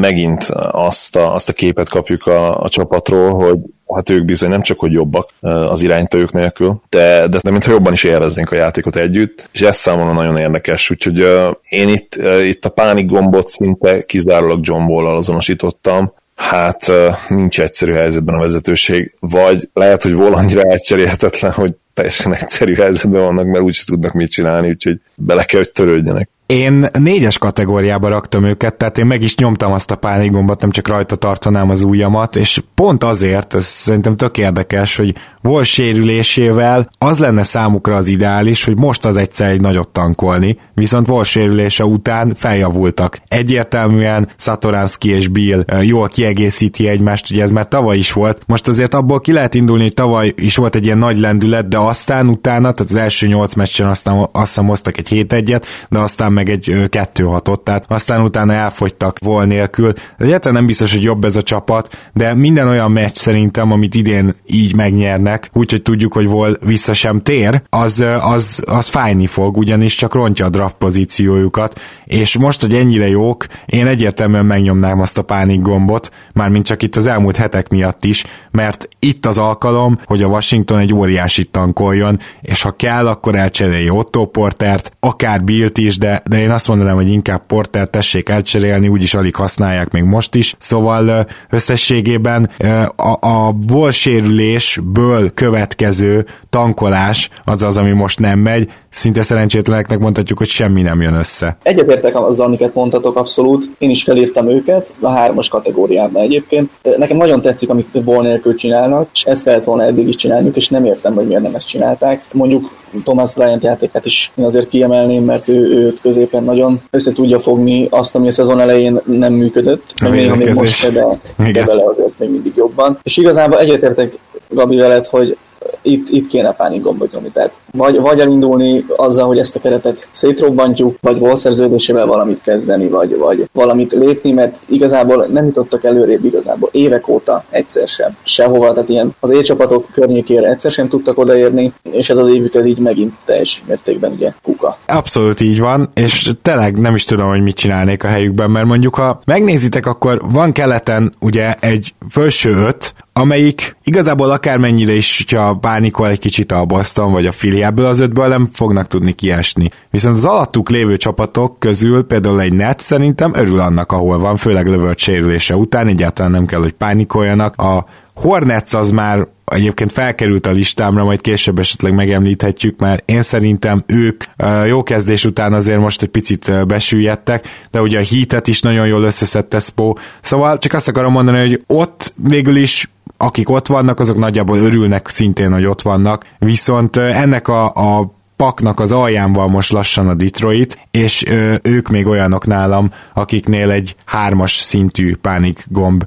[0.00, 3.58] megint azt a, azt a képet kapjuk a, a csapatról, hogy
[3.94, 7.92] hát ők bizony nem csak, hogy jobbak az iránytőjük nélkül, de, de, de mintha jobban
[7.92, 12.46] is élveznénk a játékot együtt, és ez számomra nagyon érdekes, úgyhogy uh, én itt, uh,
[12.46, 18.40] itt a pánik gombot szinte kizárólag John Wall-al azonosítottam, hát uh, nincs egyszerű helyzetben a
[18.40, 24.12] vezetőség, vagy lehet, hogy Wall annyira elcserélhetetlen, hogy teljesen egyszerű helyzetben vannak, mert úgyse tudnak
[24.12, 26.28] mit csinálni, úgyhogy bele kell, hogy törődjenek.
[26.50, 30.88] Én négyes kategóriába raktam őket, tehát én meg is nyomtam azt a pánikgombot, nem csak
[30.88, 37.18] rajta tartanám az ujjamat, és pont azért, ez szerintem tök érdekes, hogy volt sérülésével az
[37.18, 42.34] lenne számukra az ideális, hogy most az egyszer egy nagyot tankolni, viszont volt sérülése után
[42.34, 43.18] feljavultak.
[43.28, 48.42] Egyértelműen Satoranski és Bill jól kiegészíti egymást, ugye ez már tavaly is volt.
[48.46, 51.78] Most azért abból ki lehet indulni, hogy tavaly is volt egy ilyen nagy lendület, de
[51.78, 55.98] aztán utána, tehát az első nyolc meccsen aztán azt hiszem hoztak egy 7 egyet, de
[55.98, 59.92] aztán meg egy 2 6 tehát aztán utána elfogytak vol nélkül.
[60.18, 64.34] Egyáltalán nem biztos, hogy jobb ez a csapat, de minden olyan meccs szerintem, amit idén
[64.46, 69.94] így megnyernek, úgyhogy tudjuk, hogy vol vissza sem tér, az, az, az fájni fog, ugyanis
[69.94, 75.22] csak rontja a draft pozíciójukat, és most, hogy ennyire jók, én egyértelműen megnyomnám azt a
[75.22, 80.22] pánik gombot, mármint csak itt az elmúlt hetek miatt is, mert itt az alkalom, hogy
[80.22, 85.98] a Washington egy óriási tankoljon, és ha kell, akkor elcserélje Otto Portert, akár Bilt is,
[85.98, 90.34] de, de én azt mondanám, hogy inkább Porter tessék elcserélni, úgyis alig használják még most
[90.34, 90.54] is.
[90.58, 92.50] Szóval összességében
[92.96, 100.38] a, a vol sérülésből következő tankolás az az, ami most nem megy, szinte szerencsétleneknek mondhatjuk,
[100.38, 101.56] hogy semmi nem jön össze.
[101.62, 103.70] Egyetértek azzal, amiket mondhatok abszolút.
[103.78, 106.70] Én is felírtam őket a hármas kategóriában egyébként.
[106.96, 110.68] Nekem nagyon tetszik, amit ból nélkül csinálnak, és ezt kellett volna eddig is csinálniuk, és
[110.68, 112.22] nem értem, hogy miért nem ezt csinálták.
[112.32, 112.70] Mondjuk
[113.04, 117.86] Thomas Bryant játékát is én azért kiemelném, mert ő, ő középen nagyon össze tudja fogni
[117.90, 121.04] azt, ami a szezon elején nem működött, a még, még most de,
[121.52, 122.98] de vele azért még mindig jobban.
[123.02, 124.18] És igazából egyetértek
[124.48, 125.36] Gabi veled, hogy
[125.82, 127.30] itt, itt kéne pánikgombot nyomni.
[127.30, 133.16] Tehát vagy, vagy elindulni azzal, hogy ezt a keretet szétrobbantjuk, vagy volszerződésével valamit kezdeni, vagy,
[133.16, 138.16] vagy valamit lépni, mert igazából nem jutottak előrébb igazából évek óta egyszer sem.
[138.22, 142.66] Sehova, tehát ilyen az élcsapatok környékére egyszer sem tudtak odaérni, és ez az évük ez
[142.66, 144.78] így megint teljes mértékben ugye kuka.
[144.86, 148.94] Abszolút így van, és tényleg nem is tudom, hogy mit csinálnék a helyükben, mert mondjuk
[148.94, 156.08] ha megnézitek, akkor van keleten ugye egy felső öt, amelyik igazából akármennyire is, hogyha pánikol
[156.08, 159.70] egy kicsit a Boston vagy a Philly, ebből az ötből nem fognak tudni kiesni.
[159.90, 164.66] Viszont az alattuk lévő csapatok közül például egy net szerintem örül annak, ahol van, főleg
[164.66, 167.56] lövölt sérülése után, egyáltalán nem kell, hogy pánikoljanak.
[167.56, 173.84] A Hornets az már egyébként felkerült a listámra, majd később esetleg megemlíthetjük, mert én szerintem
[173.86, 174.24] ők
[174.66, 179.02] jó kezdés után azért most egy picit besüllyedtek, de ugye a hitet is nagyon jól
[179.02, 182.90] összeszedte Spo, szóval csak azt akarom mondani, hogy ott végül is
[183.22, 188.80] akik ott vannak, azok nagyjából örülnek szintén, hogy ott vannak, viszont ennek a, a paknak
[188.80, 191.24] az alján van most lassan a Detroit, és
[191.62, 196.04] ők még olyanok nálam, akiknél egy hármas szintű pánik gomb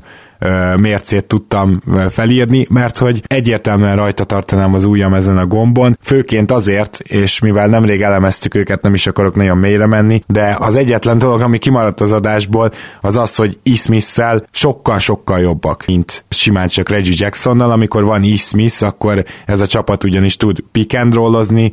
[0.78, 7.00] mércét tudtam felírni, mert hogy egyértelműen rajta tartanám az ujjam ezen a gombon, főként azért,
[7.00, 11.42] és mivel nemrég elemeztük őket, nem is akarok nagyon mélyre menni, de az egyetlen dolog,
[11.42, 13.58] ami kimaradt az adásból, az az, hogy
[14.18, 20.04] e sokkal-sokkal jobbak, mint simán csak Reggie Jacksonnal, amikor van e akkor ez a csapat
[20.04, 21.72] ugyanis tud pick and rollozni,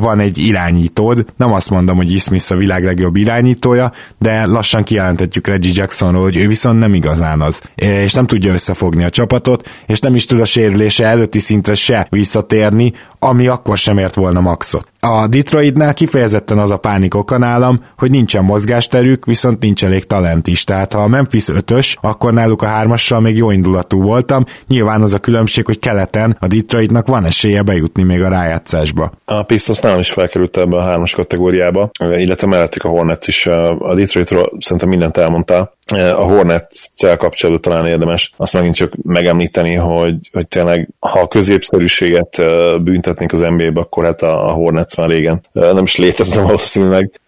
[0.00, 5.46] van egy irányítód, nem azt mondom, hogy e a világ legjobb irányítója, de lassan kijelentetjük
[5.46, 7.62] Reggie Jacksonról, hogy ő viszont nem igazán az
[8.02, 12.06] és nem tudja összefogni a csapatot, és nem is tud a sérülése előtti szintre se
[12.10, 14.88] visszatérni, ami akkor sem ért volna maxot.
[15.00, 20.46] A Detroitnál kifejezetten az a pánik oka nálam, hogy nincsen mozgásterük, viszont nincs elég talent
[20.46, 20.64] is.
[20.64, 24.44] Tehát ha a Memphis 5-ös, akkor náluk a hármassal még jó indulatú voltam.
[24.66, 29.12] Nyilván az a különbség, hogy keleten a Detroitnak van esélye bejutni még a rájátszásba.
[29.24, 33.46] A Pistons nálam is felkerült ebbe a hármas kategóriába, illetve mellettük a Hornets is.
[33.46, 35.76] A Detroitról szerintem mindent elmondtál.
[35.94, 42.42] A Hornets-szel kapcsolatban talán érdemes azt megint csak megemlíteni, hogy, hogy tényleg ha a középszerűséget
[42.82, 47.20] büntetnénk az NBA-be, akkor hát a Hornets már régen nem is létezne valószínűleg.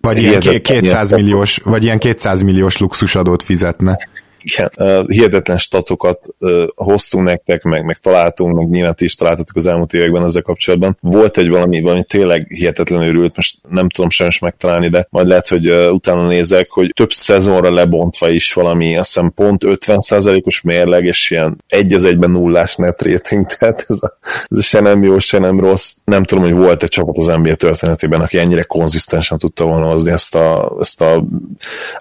[0.00, 3.98] Vagy ilyen 200 milliós, vagy ilyen 200 milliós luxusadót fizetne
[4.44, 6.34] igen, hihetetlen statokat
[6.74, 10.96] hoztunk nektek, meg, meg találtunk, meg nyilván is találtatok az elmúlt években ezzel kapcsolatban.
[11.00, 15.48] Volt egy valami, valami tényleg hihetetlen őrült, most nem tudom sajnos megtalálni, de majd lehet,
[15.48, 21.30] hogy utána nézek, hogy több szezonra lebontva is valami, azt hiszem pont 50%-os mérleg, és
[21.30, 25.18] ilyen egy az egyben nullás net rating, tehát ez a, ez a se nem jó,
[25.18, 25.94] se nem rossz.
[26.04, 30.12] Nem tudom, hogy volt egy csapat az NBA történetében, aki ennyire konzisztensen tudta volna hozni
[30.12, 31.24] ezt a, ezt a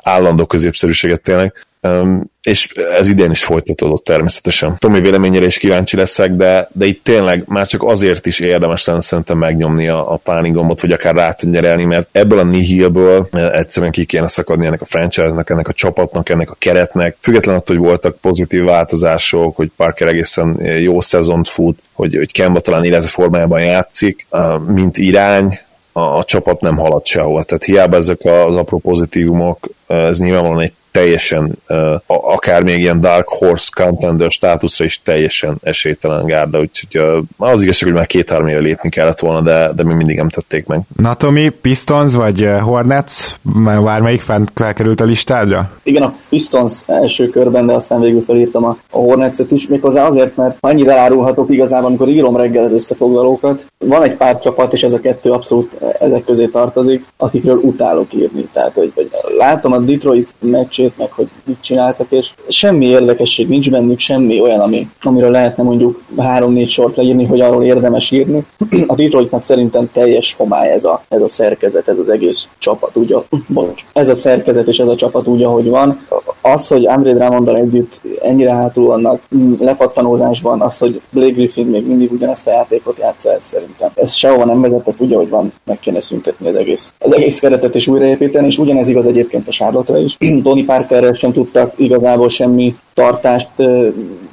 [0.02, 1.54] állandó középszerűséget tényleg.
[1.88, 2.68] Um, és
[2.98, 4.76] ez idén is folytatódott természetesen.
[4.80, 9.02] Tomi véleményére is kíváncsi leszek, de, de itt tényleg már csak azért is érdemes lenne
[9.02, 14.28] szerintem megnyomni a, a páningomot, vagy akár rátenyerelni, mert ebből a nihilből egyszerűen ki kéne
[14.28, 18.64] szakadni ennek a franchise-nak, ennek a csapatnak, ennek a keretnek, független attól, hogy voltak pozitív
[18.64, 24.28] változások, hogy Parker egészen jó szezont fut, hogy, hogy Kemba talán illetve formájában játszik,
[24.68, 25.60] mint irány,
[25.94, 27.44] a, a csapat nem halad sehol.
[27.44, 31.78] Tehát hiába ezek az apró pozitívumok, ez nyilvánvalóan egy teljesen, uh,
[32.08, 37.90] akár még ilyen Dark Horse contender státuszra is teljesen esélytelen gárda, úgyhogy uh, az igazság,
[37.90, 40.80] hogy már két-három éve lépni kellett volna, de, de még mindig nem tették meg.
[40.96, 43.36] Na Tomi, Pistons vagy Hornets,
[43.84, 45.70] bármelyik fent felkerült a listádra?
[45.84, 50.36] Igen, a Pistons első körben, de aztán végül felírtam a, a Hornets-et is, méghozzá azért,
[50.36, 54.94] mert annyit elárulhatok igazából, amikor írom reggel az összefoglalókat, van egy pár csapat, és ez
[54.94, 58.48] a kettő abszolút ezek közé tartozik, akikről utálok írni.
[58.54, 63.48] Tehát, hogy, hogy látom a Detroit meccs meccsét, meg hogy mit csináltak, és semmi érdekesség
[63.48, 68.46] nincs bennük, semmi olyan, ami, amiről lehetne mondjuk három-négy sort leírni, hogy arról érdemes írni.
[68.88, 73.16] A Detroitnak szerintem teljes homály ez a, ez a szerkezet, ez az egész csapat, ugye,
[73.48, 76.06] bocs, ez a szerkezet és ez a csapat úgy, ahogy van.
[76.42, 79.22] Az, hogy André Drummondal együtt ennyire hátul vannak
[79.60, 83.90] lepattanózásban, az, hogy Blake Griffin még mindig ugyanezt a játékot játsza, ez szerintem.
[83.96, 87.40] Ez sehova nem vezet, ezt ugye, hogy van, meg kéne szüntetni az egész, az egész
[87.40, 90.18] keretet és újraépíteni, és ugyanez igaz egyébként a charlotte is.
[90.44, 93.50] Tony Parkerrel sem tudtak igazából semmi tartást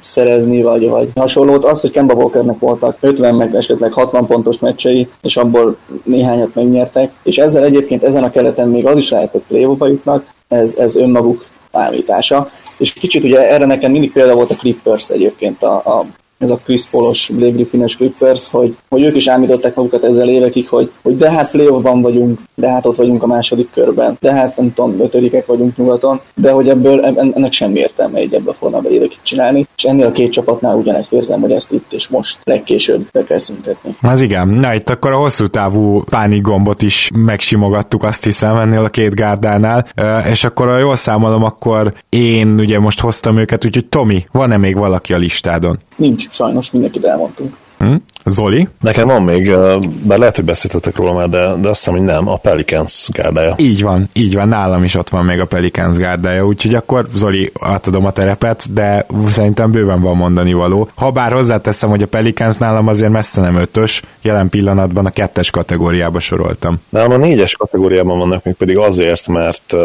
[0.01, 1.65] szerezni, vagy, vagy hasonlót.
[1.65, 7.11] Az, hogy Kemba Walkernek voltak 50 meg esetleg 60 pontos meccsei, és abból néhányat megnyertek,
[7.23, 10.95] és ezzel egyébként ezen a keleten még az is lehet, hogy play jutnak, ez, ez
[10.95, 12.49] önmaguk állítása.
[12.77, 16.05] És kicsit ugye erre nekem mindig példa volt a Clippers egyébként a, a
[16.41, 20.69] ez a Chris Paulos, Blake Griffines Clippers, hogy, hogy ők is ámították magukat ezzel évekig,
[20.69, 24.57] hogy, hogy de hát playoffban vagyunk, de hát ott vagyunk a második körben, de hát
[24.57, 28.91] nem tudom, ötödikek vagyunk nyugaton, de hogy ebből ennek semmi értelme egy ebbe a formában
[28.91, 33.07] évekig csinálni, és ennél a két csapatnál ugyanezt érzem, hogy ezt itt és most legkésőbb
[33.11, 33.95] be kell szüntetni.
[34.01, 36.03] Az igen, na itt akkor a hosszú távú
[36.41, 39.85] gombot is megsimogattuk, azt hiszem, ennél a két gárdánál,
[40.29, 44.77] és akkor ha jól számolom, akkor én ugye most hoztam őket, úgyhogy Tomi, van-e még
[44.77, 45.77] valaki a listádon?
[45.95, 47.55] Nincs sajnos mindenkit elmondtunk.
[47.81, 47.95] Hm?
[48.25, 48.67] Zoli?
[48.79, 49.55] Nekem van még,
[50.03, 53.55] bár lehet, hogy beszéltetek róla már, de, de azt hiszem, hogy nem, a Pelicans gárdája.
[53.57, 57.51] Így van, így van, nálam is ott van még a Pelicans gárdája, úgyhogy akkor Zoli,
[57.61, 60.89] átadom a terepet, de szerintem bőven van mondani való.
[60.95, 65.49] Ha bár hozzáteszem, hogy a Pelicans nálam azért messze nem ötös, jelen pillanatban a kettes
[65.49, 66.75] kategóriába soroltam.
[66.89, 69.75] Nálam a négyes kategóriában vannak még pedig azért, mert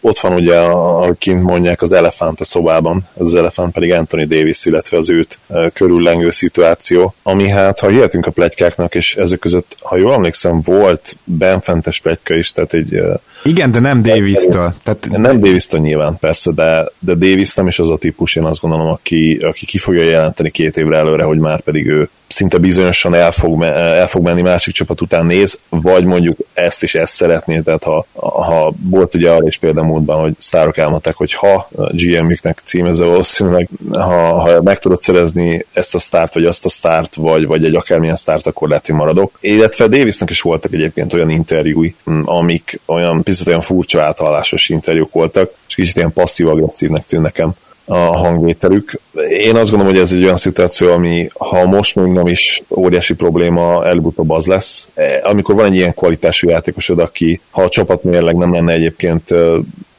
[0.00, 4.64] ott van ugye, ahogy kint mondják, az elefánt a szobában, az elefánt pedig Anthony Davis,
[4.64, 5.38] illetve az őt
[5.72, 11.16] körüllengő szituáció, ami hát, ha hihetünk a plegykáknak, és ezek között, ha jól emlékszem, volt
[11.24, 13.00] benfentes plegyka is, tehát egy...
[13.44, 14.74] Igen, de nem Davis-től.
[14.82, 15.08] Tehát...
[15.10, 18.86] Nem Davis-től nyilván, persze, de, de Davis nem is az a típus, én azt gondolom,
[18.86, 23.32] aki, aki ki fogja jelenteni két évre előre, hogy már pedig ő szinte bizonyosan el
[23.32, 27.84] fog, el fog menni másik csapat után néz, vagy mondjuk ezt is ezt szeretné, tehát
[27.84, 33.04] ha, ha volt ugye arra is például múltban, hogy sztárok elmondták, hogy ha GM-jüknek címezze
[33.04, 37.64] valószínűleg, ha, ha meg tudod szerezni ezt a sztárt, vagy azt a sztárt, vagy, vagy
[37.64, 39.38] egy akármilyen sztárt, akkor lehet, hogy maradok.
[39.40, 45.50] Illetve Davisnek is voltak egyébként olyan interjúi, amik olyan picit olyan furcsa áthallásos interjúk voltak,
[45.68, 47.54] és kicsit ilyen passzív-agresszívnek tűn nekem
[47.86, 49.00] a hangvételük.
[49.28, 53.14] Én azt gondolom, hogy ez egy olyan szituáció, ami ha most még nem is óriási
[53.14, 54.88] probléma, előbb-utóbb az lesz.
[54.94, 59.34] E, amikor van egy ilyen kvalitású játékosod, aki ha a csapat mérleg nem lenne egyébként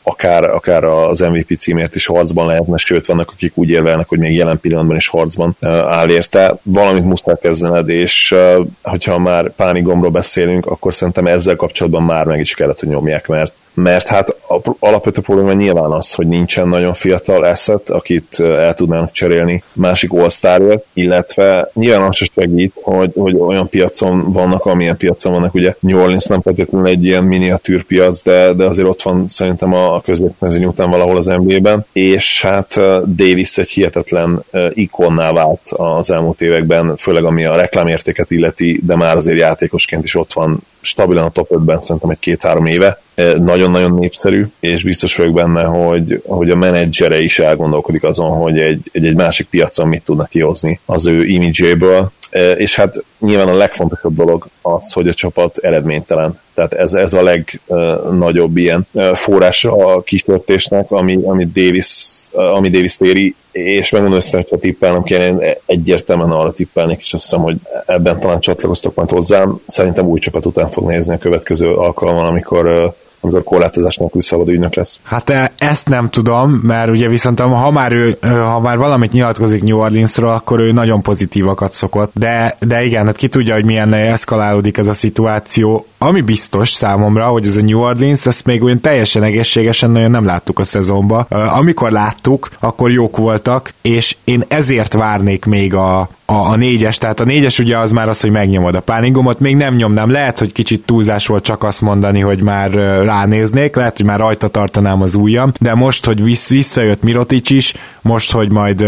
[0.04, 4.36] akár, akár az MVP címért is harcban lehetne, sőt vannak, akik úgy érvelnek, hogy még
[4.36, 6.58] jelen pillanatban is harcban áll érte.
[6.64, 8.36] Valamit muszáj kezdened, és
[8.82, 13.54] hogyha már pánikgomról beszélünk, akkor szerintem ezzel kapcsolatban már meg is kellett, hogy nyomják, mert
[13.82, 14.36] mert hát
[14.80, 20.82] alapvető probléma nyilván az, hogy nincsen nagyon fiatal asset, akit el tudnának cserélni másik all
[20.94, 26.00] illetve nyilván az se segít, hogy, hogy olyan piacon vannak, amilyen piacon vannak, ugye New
[26.00, 30.66] Orleans nem feltétlenül egy ilyen miniatűr piac, de, de azért ott van szerintem a középmezőny
[30.66, 32.74] után valahol az NBA-ben, és hát
[33.16, 39.16] Davis egy hihetetlen ikonná vált az elmúlt években, főleg ami a reklámértéket illeti, de már
[39.16, 43.94] azért játékosként is ott van stabilan a top 5-ben szerintem egy két-három éve, e, nagyon-nagyon
[43.94, 49.06] népszerű, és biztos vagyok benne, hogy, hogy a menedzsere is elgondolkodik azon, hogy egy, egy,
[49.06, 52.12] egy másik piacon mit tudnak kihozni az ő imidzséből,
[52.58, 56.40] és hát nyilván a legfontosabb dolog az, hogy a csapat eredménytelen.
[56.54, 62.96] Tehát ez, ez a legnagyobb ilyen e, forrás a kísértésnek, ami, ami Davis, ami Davis
[62.96, 67.58] téri, és megmondom össze, hogyha tippelnem kéne, én egyértelműen arra tippelnék, és azt hiszem, hogy
[67.86, 69.60] ebben talán csatlakoztok majd hozzám.
[69.68, 74.76] Szerintem új csapat után fog nézni a következő alkalommal, amikor amikor korlátozás nélkül szabad ügynök
[74.76, 75.00] lesz.
[75.04, 79.64] Hát e, ezt nem tudom, mert ugye viszont ha már, ő, ha már valamit nyilatkozik
[79.64, 83.94] New Orleansról, akkor ő nagyon pozitívakat szokott, de, de igen, hát ki tudja, hogy milyen
[83.94, 88.82] eszkalálódik ez a szituáció, ami biztos számomra, hogy ez a New Orleans, ezt még olyan
[88.82, 91.22] teljesen egészségesen nagyon nem láttuk a szezonban.
[91.30, 97.20] Amikor láttuk, akkor jók voltak, és én ezért várnék még a, a, a négyes, tehát
[97.20, 100.52] a négyes ugye az már az, hogy megnyomod a páningomot, még nem nyomnám, lehet, hogy
[100.52, 102.72] kicsit túlzás volt csak azt mondani, hogy már
[103.04, 107.74] ránéznék, lehet, hogy már rajta tartanám az ujjam, de most, hogy vissz, visszajött Mirotic is,
[108.02, 108.86] most, hogy majd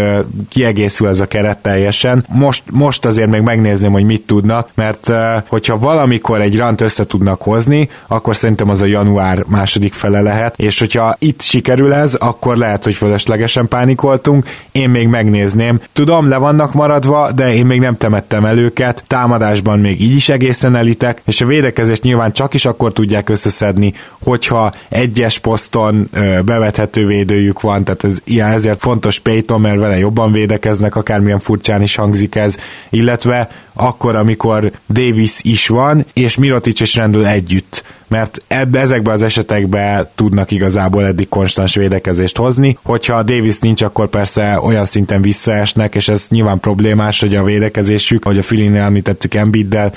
[0.48, 5.12] kiegészül ez a keret teljesen, most, most azért még megnézném, hogy mit tudnak, mert
[5.48, 10.58] hogyha valamikor egy rant össze tudnak hozni, akkor szerintem az a január második fele lehet,
[10.58, 15.80] és hogyha itt sikerül ez, akkor lehet, hogy fölöslegesen pánikoltunk, én még megnézném.
[15.92, 20.28] Tudom, le vannak maradva, de én még nem temettem el őket, támadásban még így is
[20.28, 26.40] egészen elitek, és a védekezést nyilván csak is akkor tudják összeszedni, hogyha egyes poszton ö,
[26.42, 31.82] bevethető védőjük van, tehát ez ilyen ezért fontos Payton, mert vele jobban védekeznek, akármilyen furcsán
[31.82, 32.56] is hangzik ez,
[32.90, 33.48] illetve
[33.80, 40.08] akkor, amikor Davis is van, és Mirotic és Randall együtt mert ebbe, ezekben az esetekben
[40.14, 42.78] tudnak igazából eddig konstans védekezést hozni.
[42.84, 48.24] Hogyha Davis nincs, akkor persze olyan szinten visszaesnek, és ez nyilván problémás, hogy a védekezésük,
[48.24, 49.92] ahogy a Filinél említettük Embiiddel,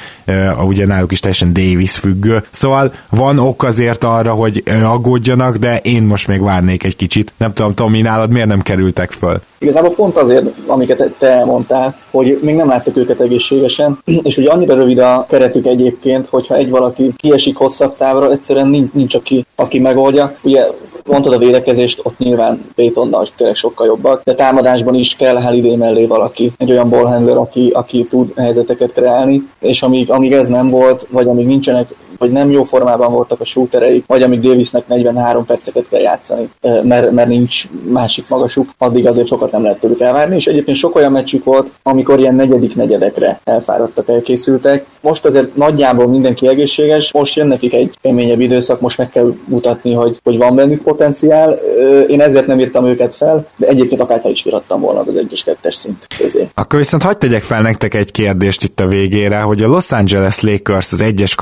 [0.65, 2.43] ugye náluk is teljesen Davis függő.
[2.49, 7.33] Szóval van ok azért arra, hogy aggódjanak, de én most még várnék egy kicsit.
[7.37, 9.41] Nem tudom, Tomi, nálad miért nem kerültek föl?
[9.63, 14.75] Igazából pont azért, amiket te elmondtál, hogy még nem láttuk őket egészségesen, és ugye annyira
[14.75, 19.79] rövid a keretük egyébként, hogyha egy valaki kiesik hosszabb távra, egyszerűen nincs, nincs aki, aki
[19.79, 20.35] megoldja.
[20.43, 20.67] Ugye
[21.05, 26.05] mondtad a védekezést, ott nyilván Paytonnal tényleg sokkal jobbak, de támadásban is kell Halliday mellé
[26.05, 31.07] valaki, egy olyan ballhandler, aki, aki tud helyzeteket kreálni, és amíg, amíg ez nem volt,
[31.09, 31.87] vagy amíg nincsenek
[32.17, 37.11] vagy nem jó formában voltak a shootereik, vagy amíg Davisnek 43 perceket kell játszani, mert,
[37.11, 41.11] mert nincs másik magasuk, addig azért sokat nem lehet tőlük elvárni, és egyébként sok olyan
[41.11, 44.85] meccsük volt, amikor ilyen negyedik negyedekre elfáradtak, elkészültek.
[45.01, 49.93] Most azért nagyjából mindenki egészséges, most jön nekik egy keményebb időszak, most meg kell mutatni,
[49.93, 51.59] hogy, hogy van bennük potenciál.
[52.07, 55.43] Én ezért nem írtam őket fel, de egyébként akár fel is írattam volna az egyes
[55.43, 56.47] kettes szint közé.
[56.53, 60.41] Akkor viszont hagyd tegyek fel nektek egy kérdést itt a végére, hogy a Los Angeles
[60.41, 61.35] Lakers az egyes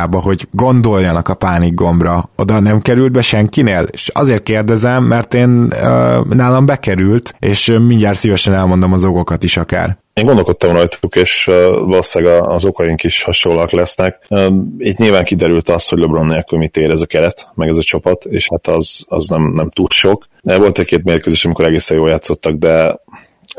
[0.00, 3.86] kategóriába, hogy gondoljanak a pánik gombra, oda nem került be senkinél?
[3.90, 9.56] És azért kérdezem, mert én uh, nálam bekerült, és mindjárt szívesen elmondom az okokat is
[9.56, 9.98] akár.
[10.14, 11.44] Én gondolkodtam rajtuk, és
[11.84, 14.26] valószínűleg az okaink is hasonlóak lesznek.
[14.78, 17.82] Itt nyilván kiderült az, hogy LeBron nélkül mit ér ez a keret, meg ez a
[17.82, 20.24] csapat, és hát az, az nem, nem túl sok.
[20.42, 23.00] Volt egy-két mérkőzés, amikor egészen jól játszottak, de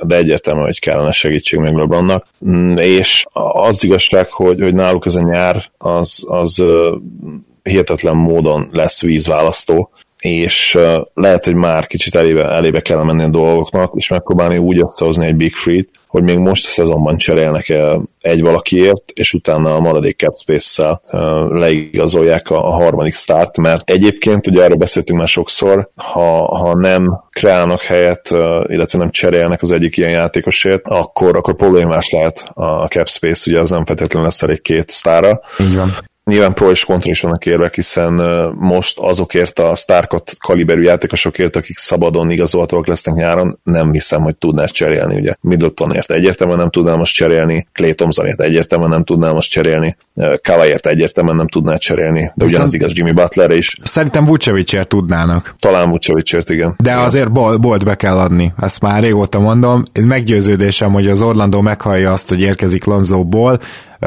[0.01, 2.27] de egyértelmű, hogy kellene segítség még LeBronnak.
[2.45, 6.63] Mm, és az igazság, hogy, hogy náluk ez a nyár, az, az
[7.63, 9.89] hihetetlen módon lesz vízválasztó,
[10.19, 10.77] és
[11.13, 15.35] lehet, hogy már kicsit elébe, elébe kell menni a dolgoknak, és megpróbálni úgy összehozni egy
[15.35, 17.73] Big Free-t, hogy még most a szezonban cserélnek
[18.21, 21.01] egy valakiért, és utána a maradék cap space-szel
[21.49, 27.23] leigazolják a, a harmadik start, mert egyébként, ugye erről beszéltünk már sokszor, ha, ha nem
[27.29, 28.29] kreálnak helyet,
[28.67, 33.59] illetve nem cserélnek az egyik ilyen játékosért, akkor, akkor problémás lehet a cap space, ugye
[33.59, 35.41] az nem feltétlenül lesz elég két sztára.
[35.59, 36.09] Így van.
[36.31, 38.13] Nyilván pro és kontra is vannak érvek, hiszen
[38.55, 44.65] most azokért a Starkot kaliberű játékosokért, akik szabadon igazolhatóak lesznek nyáron, nem hiszem, hogy tudná
[44.65, 45.15] cserélni.
[45.15, 49.97] Ugye Middletonért egyértelműen nem tudná most cserélni, Clay Thompsonért egyértelműen nem tudná most cserélni,
[50.43, 53.77] Kalaért egyértelműen nem tudná cserélni, de ugyanaz igaz Jimmy Butler is.
[53.83, 55.55] Szerintem Vucevicért tudnának.
[55.59, 56.75] Talán Vucevicért, igen.
[56.77, 59.83] De azért bol- bolt be kell adni, ezt már régóta mondom.
[60.01, 63.59] Meggyőződésem, hogy az Orlando meghallja azt, hogy érkezik Lonzóból,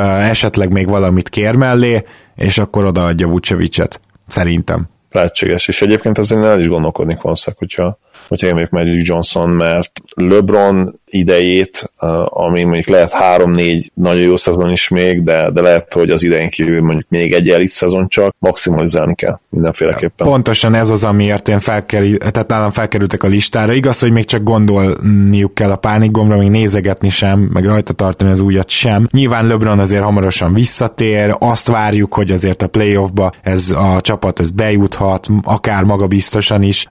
[0.03, 4.01] esetleg még valamit kér mellé, és akkor odaadja Vucevicet.
[4.28, 4.88] Szerintem.
[5.11, 7.99] Lehetséges, és egyébként azért el is gondolkodni Konszak, hogyha
[8.29, 11.93] hogyha én mondjuk Magic Johnson, mert LeBron idejét,
[12.25, 16.49] ami mondjuk lehet három-négy nagyon jó szezon is még, de, de lehet, hogy az idején
[16.49, 20.27] kívül mondjuk még egy elit szezon csak, maximalizálni kell mindenféleképpen.
[20.27, 23.72] Pontosan ez az, amiért én felkerül, tehát nálam felkerültek a listára.
[23.72, 28.41] Igaz, hogy még csak gondolniuk kell a pánikgomra, még nézegetni sem, meg rajta tartani az
[28.41, 29.07] újat sem.
[29.11, 34.51] Nyilván LeBron azért hamarosan visszatér, azt várjuk, hogy azért a playoffba ez a csapat ez
[34.51, 36.87] bejuthat, akár maga biztosan is,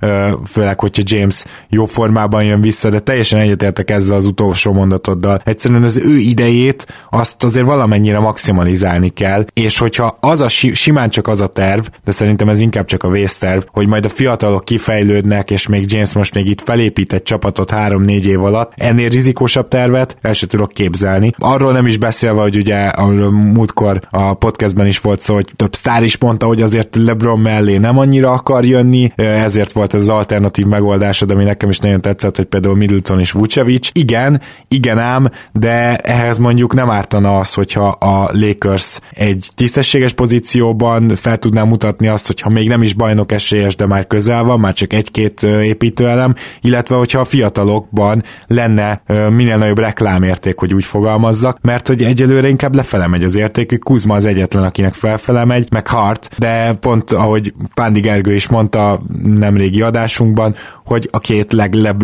[0.47, 1.22] főleg, hogyha James
[1.69, 5.41] jó formában jön vissza, de teljesen egyetértek ezzel az utolsó mondatoddal.
[5.45, 11.27] Egyszerűen az ő idejét azt azért valamennyire maximalizálni kell, és hogyha az a simán csak
[11.27, 15.51] az a terv, de szerintem ez inkább csak a vészterv, hogy majd a fiatalok kifejlődnek,
[15.51, 20.17] és még James most még itt felépít egy csapatot három-négy év alatt, ennél rizikósabb tervet
[20.21, 21.31] el sem tudok képzelni.
[21.37, 25.73] Arról nem is beszélve, hogy ugye amiről múltkor a podcastben is volt szó, hogy több
[25.75, 30.09] sztár is mondta, hogy azért LeBron mellé nem annyira akar jönni, ezért volt ez az
[30.09, 33.89] alternatív megoldás megfogalmazásod, ami nekem is nagyon tetszett, hogy például Middleton és Vucevic.
[33.93, 41.15] Igen, igen ám, de ehhez mondjuk nem ártana az, hogyha a Lakers egy tisztességes pozícióban
[41.15, 44.73] fel tudná mutatni azt, hogyha még nem is bajnok esélyes, de már közel van, már
[44.73, 51.87] csak egy-két építőelem, illetve hogyha a fiatalokban lenne minél nagyobb reklámérték, hogy úgy fogalmazzak, mert
[51.87, 56.29] hogy egyelőre inkább lefele megy az értékük, Kuzma az egyetlen, akinek felfele megy, meg Hart,
[56.37, 60.55] de pont ahogy Pándi Gergő is mondta nemrégi adásunkban,
[60.85, 61.53] hogy a két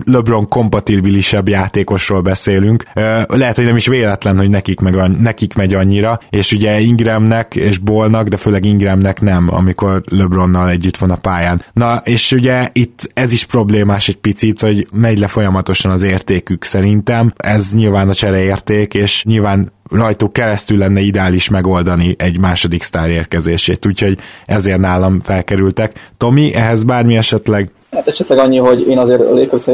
[0.05, 2.83] LeBron kompatibilisebb játékosról beszélünk.
[3.27, 7.77] Lehet, hogy nem is véletlen, hogy nekik, meg, nekik megy annyira, és ugye Ingramnek és
[7.77, 11.61] Bolnak, de főleg Ingramnek nem, amikor LeBronnal együtt van a pályán.
[11.73, 16.63] Na, és ugye itt ez is problémás egy picit, hogy megy le folyamatosan az értékük
[16.63, 17.33] szerintem.
[17.37, 23.85] Ez nyilván a csereérték, és nyilván rajtuk keresztül lenne ideális megoldani egy második sztár érkezését,
[23.85, 26.09] úgyhogy ezért nálam felkerültek.
[26.17, 29.21] Tomi, ehhez bármi esetleg Hát esetleg annyi, hogy én azért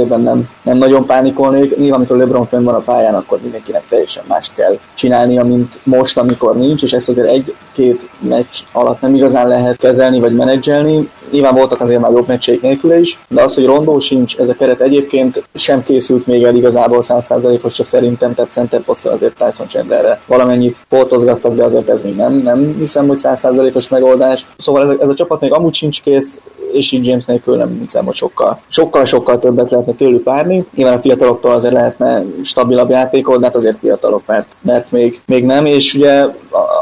[0.10, 1.78] a nem, nem nagyon pánikolnék.
[1.78, 6.18] Nyilván, amikor LeBron fenn van a pályán, akkor mindenkinek teljesen mást kell csinálnia, mint most,
[6.18, 11.10] amikor nincs, és ezt azért egy-két meccs alatt nem igazán lehet kezelni vagy menedzselni.
[11.32, 14.54] Nyilván voltak azért már jobb meccseik nélküle is, de az, hogy rondó sincs, ez a
[14.54, 20.20] keret egyébként sem készült még el igazából 100%-osra szerintem, tehát center posztra azért Tyson Chandlerre
[20.28, 24.46] valamennyit poltozgattak, de azért ez még nem, nem hiszem, hogy 100%-os megoldás.
[24.58, 26.40] Szóval ez a, ez a csapat még amúgy sincs kész,
[26.76, 30.66] és így James nélkül nem hiszem, hogy sokkal, sokkal, sokkal többet lehetne tőlük várni.
[30.76, 35.46] Nyilván a fiataloktól azért lehetne stabilabb játékot, de hát azért fiatalok, mert, mert még, még
[35.46, 36.26] nem, és ugye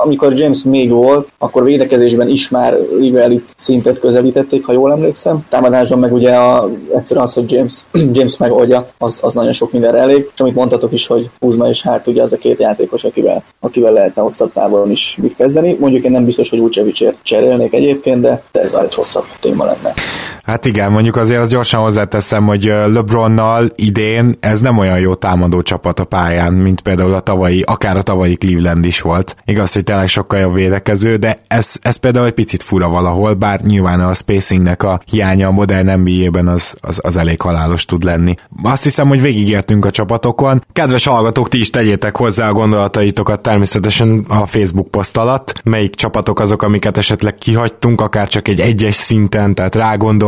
[0.03, 5.45] amikor James még volt, akkor védekezésben is már Liga szintet közelítették, ha jól emlékszem.
[5.49, 7.79] Támadásban meg ugye a, egyszerűen az, hogy James,
[8.17, 10.29] James megoldja, az, az nagyon sok mindenre elég.
[10.33, 13.93] És amit mondtatok is, hogy Kuzma és Hart ugye az a két játékos, akivel, akivel
[13.93, 15.77] lehetne hosszabb távon is mit kezdeni.
[15.79, 19.82] Mondjuk én nem biztos, hogy Vucevicért cserélnék egyébként, de ez már egy hosszabb téma lenne.
[19.83, 20.22] that.
[20.45, 25.61] Hát igen, mondjuk azért az gyorsan hozzáteszem, hogy LeBronnal idén ez nem olyan jó támadó
[25.61, 29.35] csapat a pályán, mint például a tavalyi, akár a tavalyi Cleveland is volt.
[29.45, 33.61] Igaz, hogy tényleg sokkal jobb védekező, de ez, ez például egy picit fura valahol, bár
[33.61, 38.35] nyilván a spacingnek a hiánya a modern NBA-ben az, az, az elég halálos tud lenni.
[38.63, 40.63] Azt hiszem, hogy végigértünk a csapatokon.
[40.73, 45.61] Kedves hallgatók, ti is tegyétek hozzá a gondolataitokat természetesen a Facebook poszt alatt.
[45.63, 49.75] Melyik csapatok azok, amiket esetleg kihagytunk, akár csak egy egyes szinten, tehát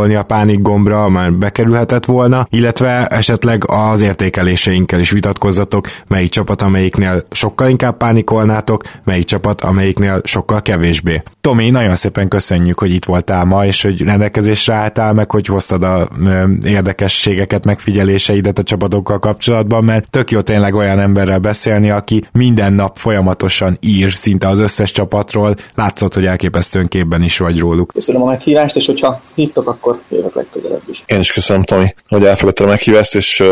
[0.06, 6.62] rágondolni a pánik gombra, már bekerülhetett volna, illetve esetleg az értékeléseinkkel is vitatkozzatok, melyik csapat,
[6.62, 11.24] amelyiknél sokkal inkább pánikolnátok, melyik csapat, amelyiknél sokkal kevésbé.
[11.42, 15.84] Tomi, nagyon szépen köszönjük, hogy itt voltál ma, és hogy rendelkezésre álltál meg, hogy hoztad
[15.84, 16.10] a
[16.64, 22.98] érdekességeket, megfigyeléseidet a csapatokkal kapcsolatban, mert tök jó tényleg olyan emberrel beszélni, aki minden nap
[22.98, 25.56] folyamatosan ír szinte az összes csapatról.
[25.76, 27.92] Látszott, hogy elképesztően képben is vagy róluk.
[27.94, 31.04] Köszönöm a meghívást, és hogyha hívtok, akkor jövök legközelebb is.
[31.06, 33.44] Én is köszönöm, Tomi, hogy elfogadtad a meghívást, és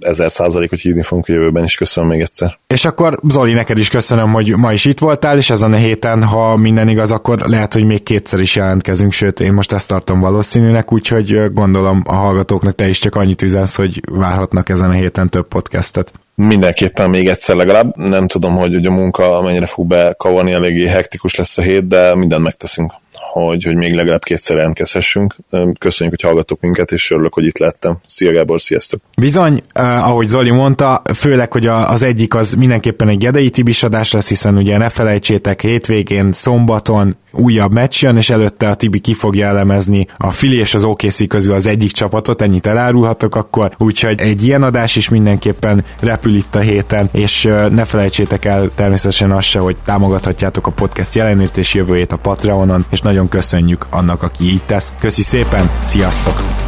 [0.00, 1.74] ezer százalékot hívni fogunk a jövőben is.
[1.74, 2.58] Köszönöm még egyszer.
[2.66, 6.24] És akkor Zoli, neked is köszönöm, hogy ma is itt voltál, és ezen a héten,
[6.24, 10.20] ha minden igaz, akkor lehet, hogy még kétszer is jelentkezünk, sőt, én most ezt tartom
[10.20, 15.28] valószínűnek, úgyhogy gondolom a hallgatóknak te is csak annyit üzensz, hogy várhatnak ezen a héten
[15.28, 16.12] több podcastet.
[16.34, 17.96] Mindenképpen még egyszer legalább.
[17.96, 22.14] Nem tudom, hogy, hogy a munka mennyire fog bekavarni, eléggé hektikus lesz a hét, de
[22.14, 25.36] mindent megteszünk hogy, hogy még legalább kétszer jelentkezhessünk.
[25.78, 27.98] Köszönjük, hogy hallgatok minket, és örülök, hogy itt lettem.
[28.06, 29.00] Szia Gábor, sziasztok!
[29.18, 33.82] Bizony, eh, ahogy Zoli mondta, főleg, hogy a, az egyik az mindenképpen egy Gedei Tibis
[33.82, 38.98] adás lesz, hiszen ugye ne felejtsétek, hétvégén, szombaton újabb meccs jön, és előtte a Tibi
[38.98, 43.74] ki fogja elemezni a Fili és az OKC közül az egyik csapatot, ennyit elárulhatok akkor,
[43.78, 49.30] úgyhogy egy ilyen adás is mindenképpen repül itt a héten, és ne felejtsétek el természetesen
[49.30, 54.22] azt se, hogy támogathatjátok a podcast jelenést és jövőjét a Patreonon, és nagyon köszönjük annak,
[54.22, 54.92] aki így tesz.
[54.98, 56.67] Köszi szépen, sziasztok!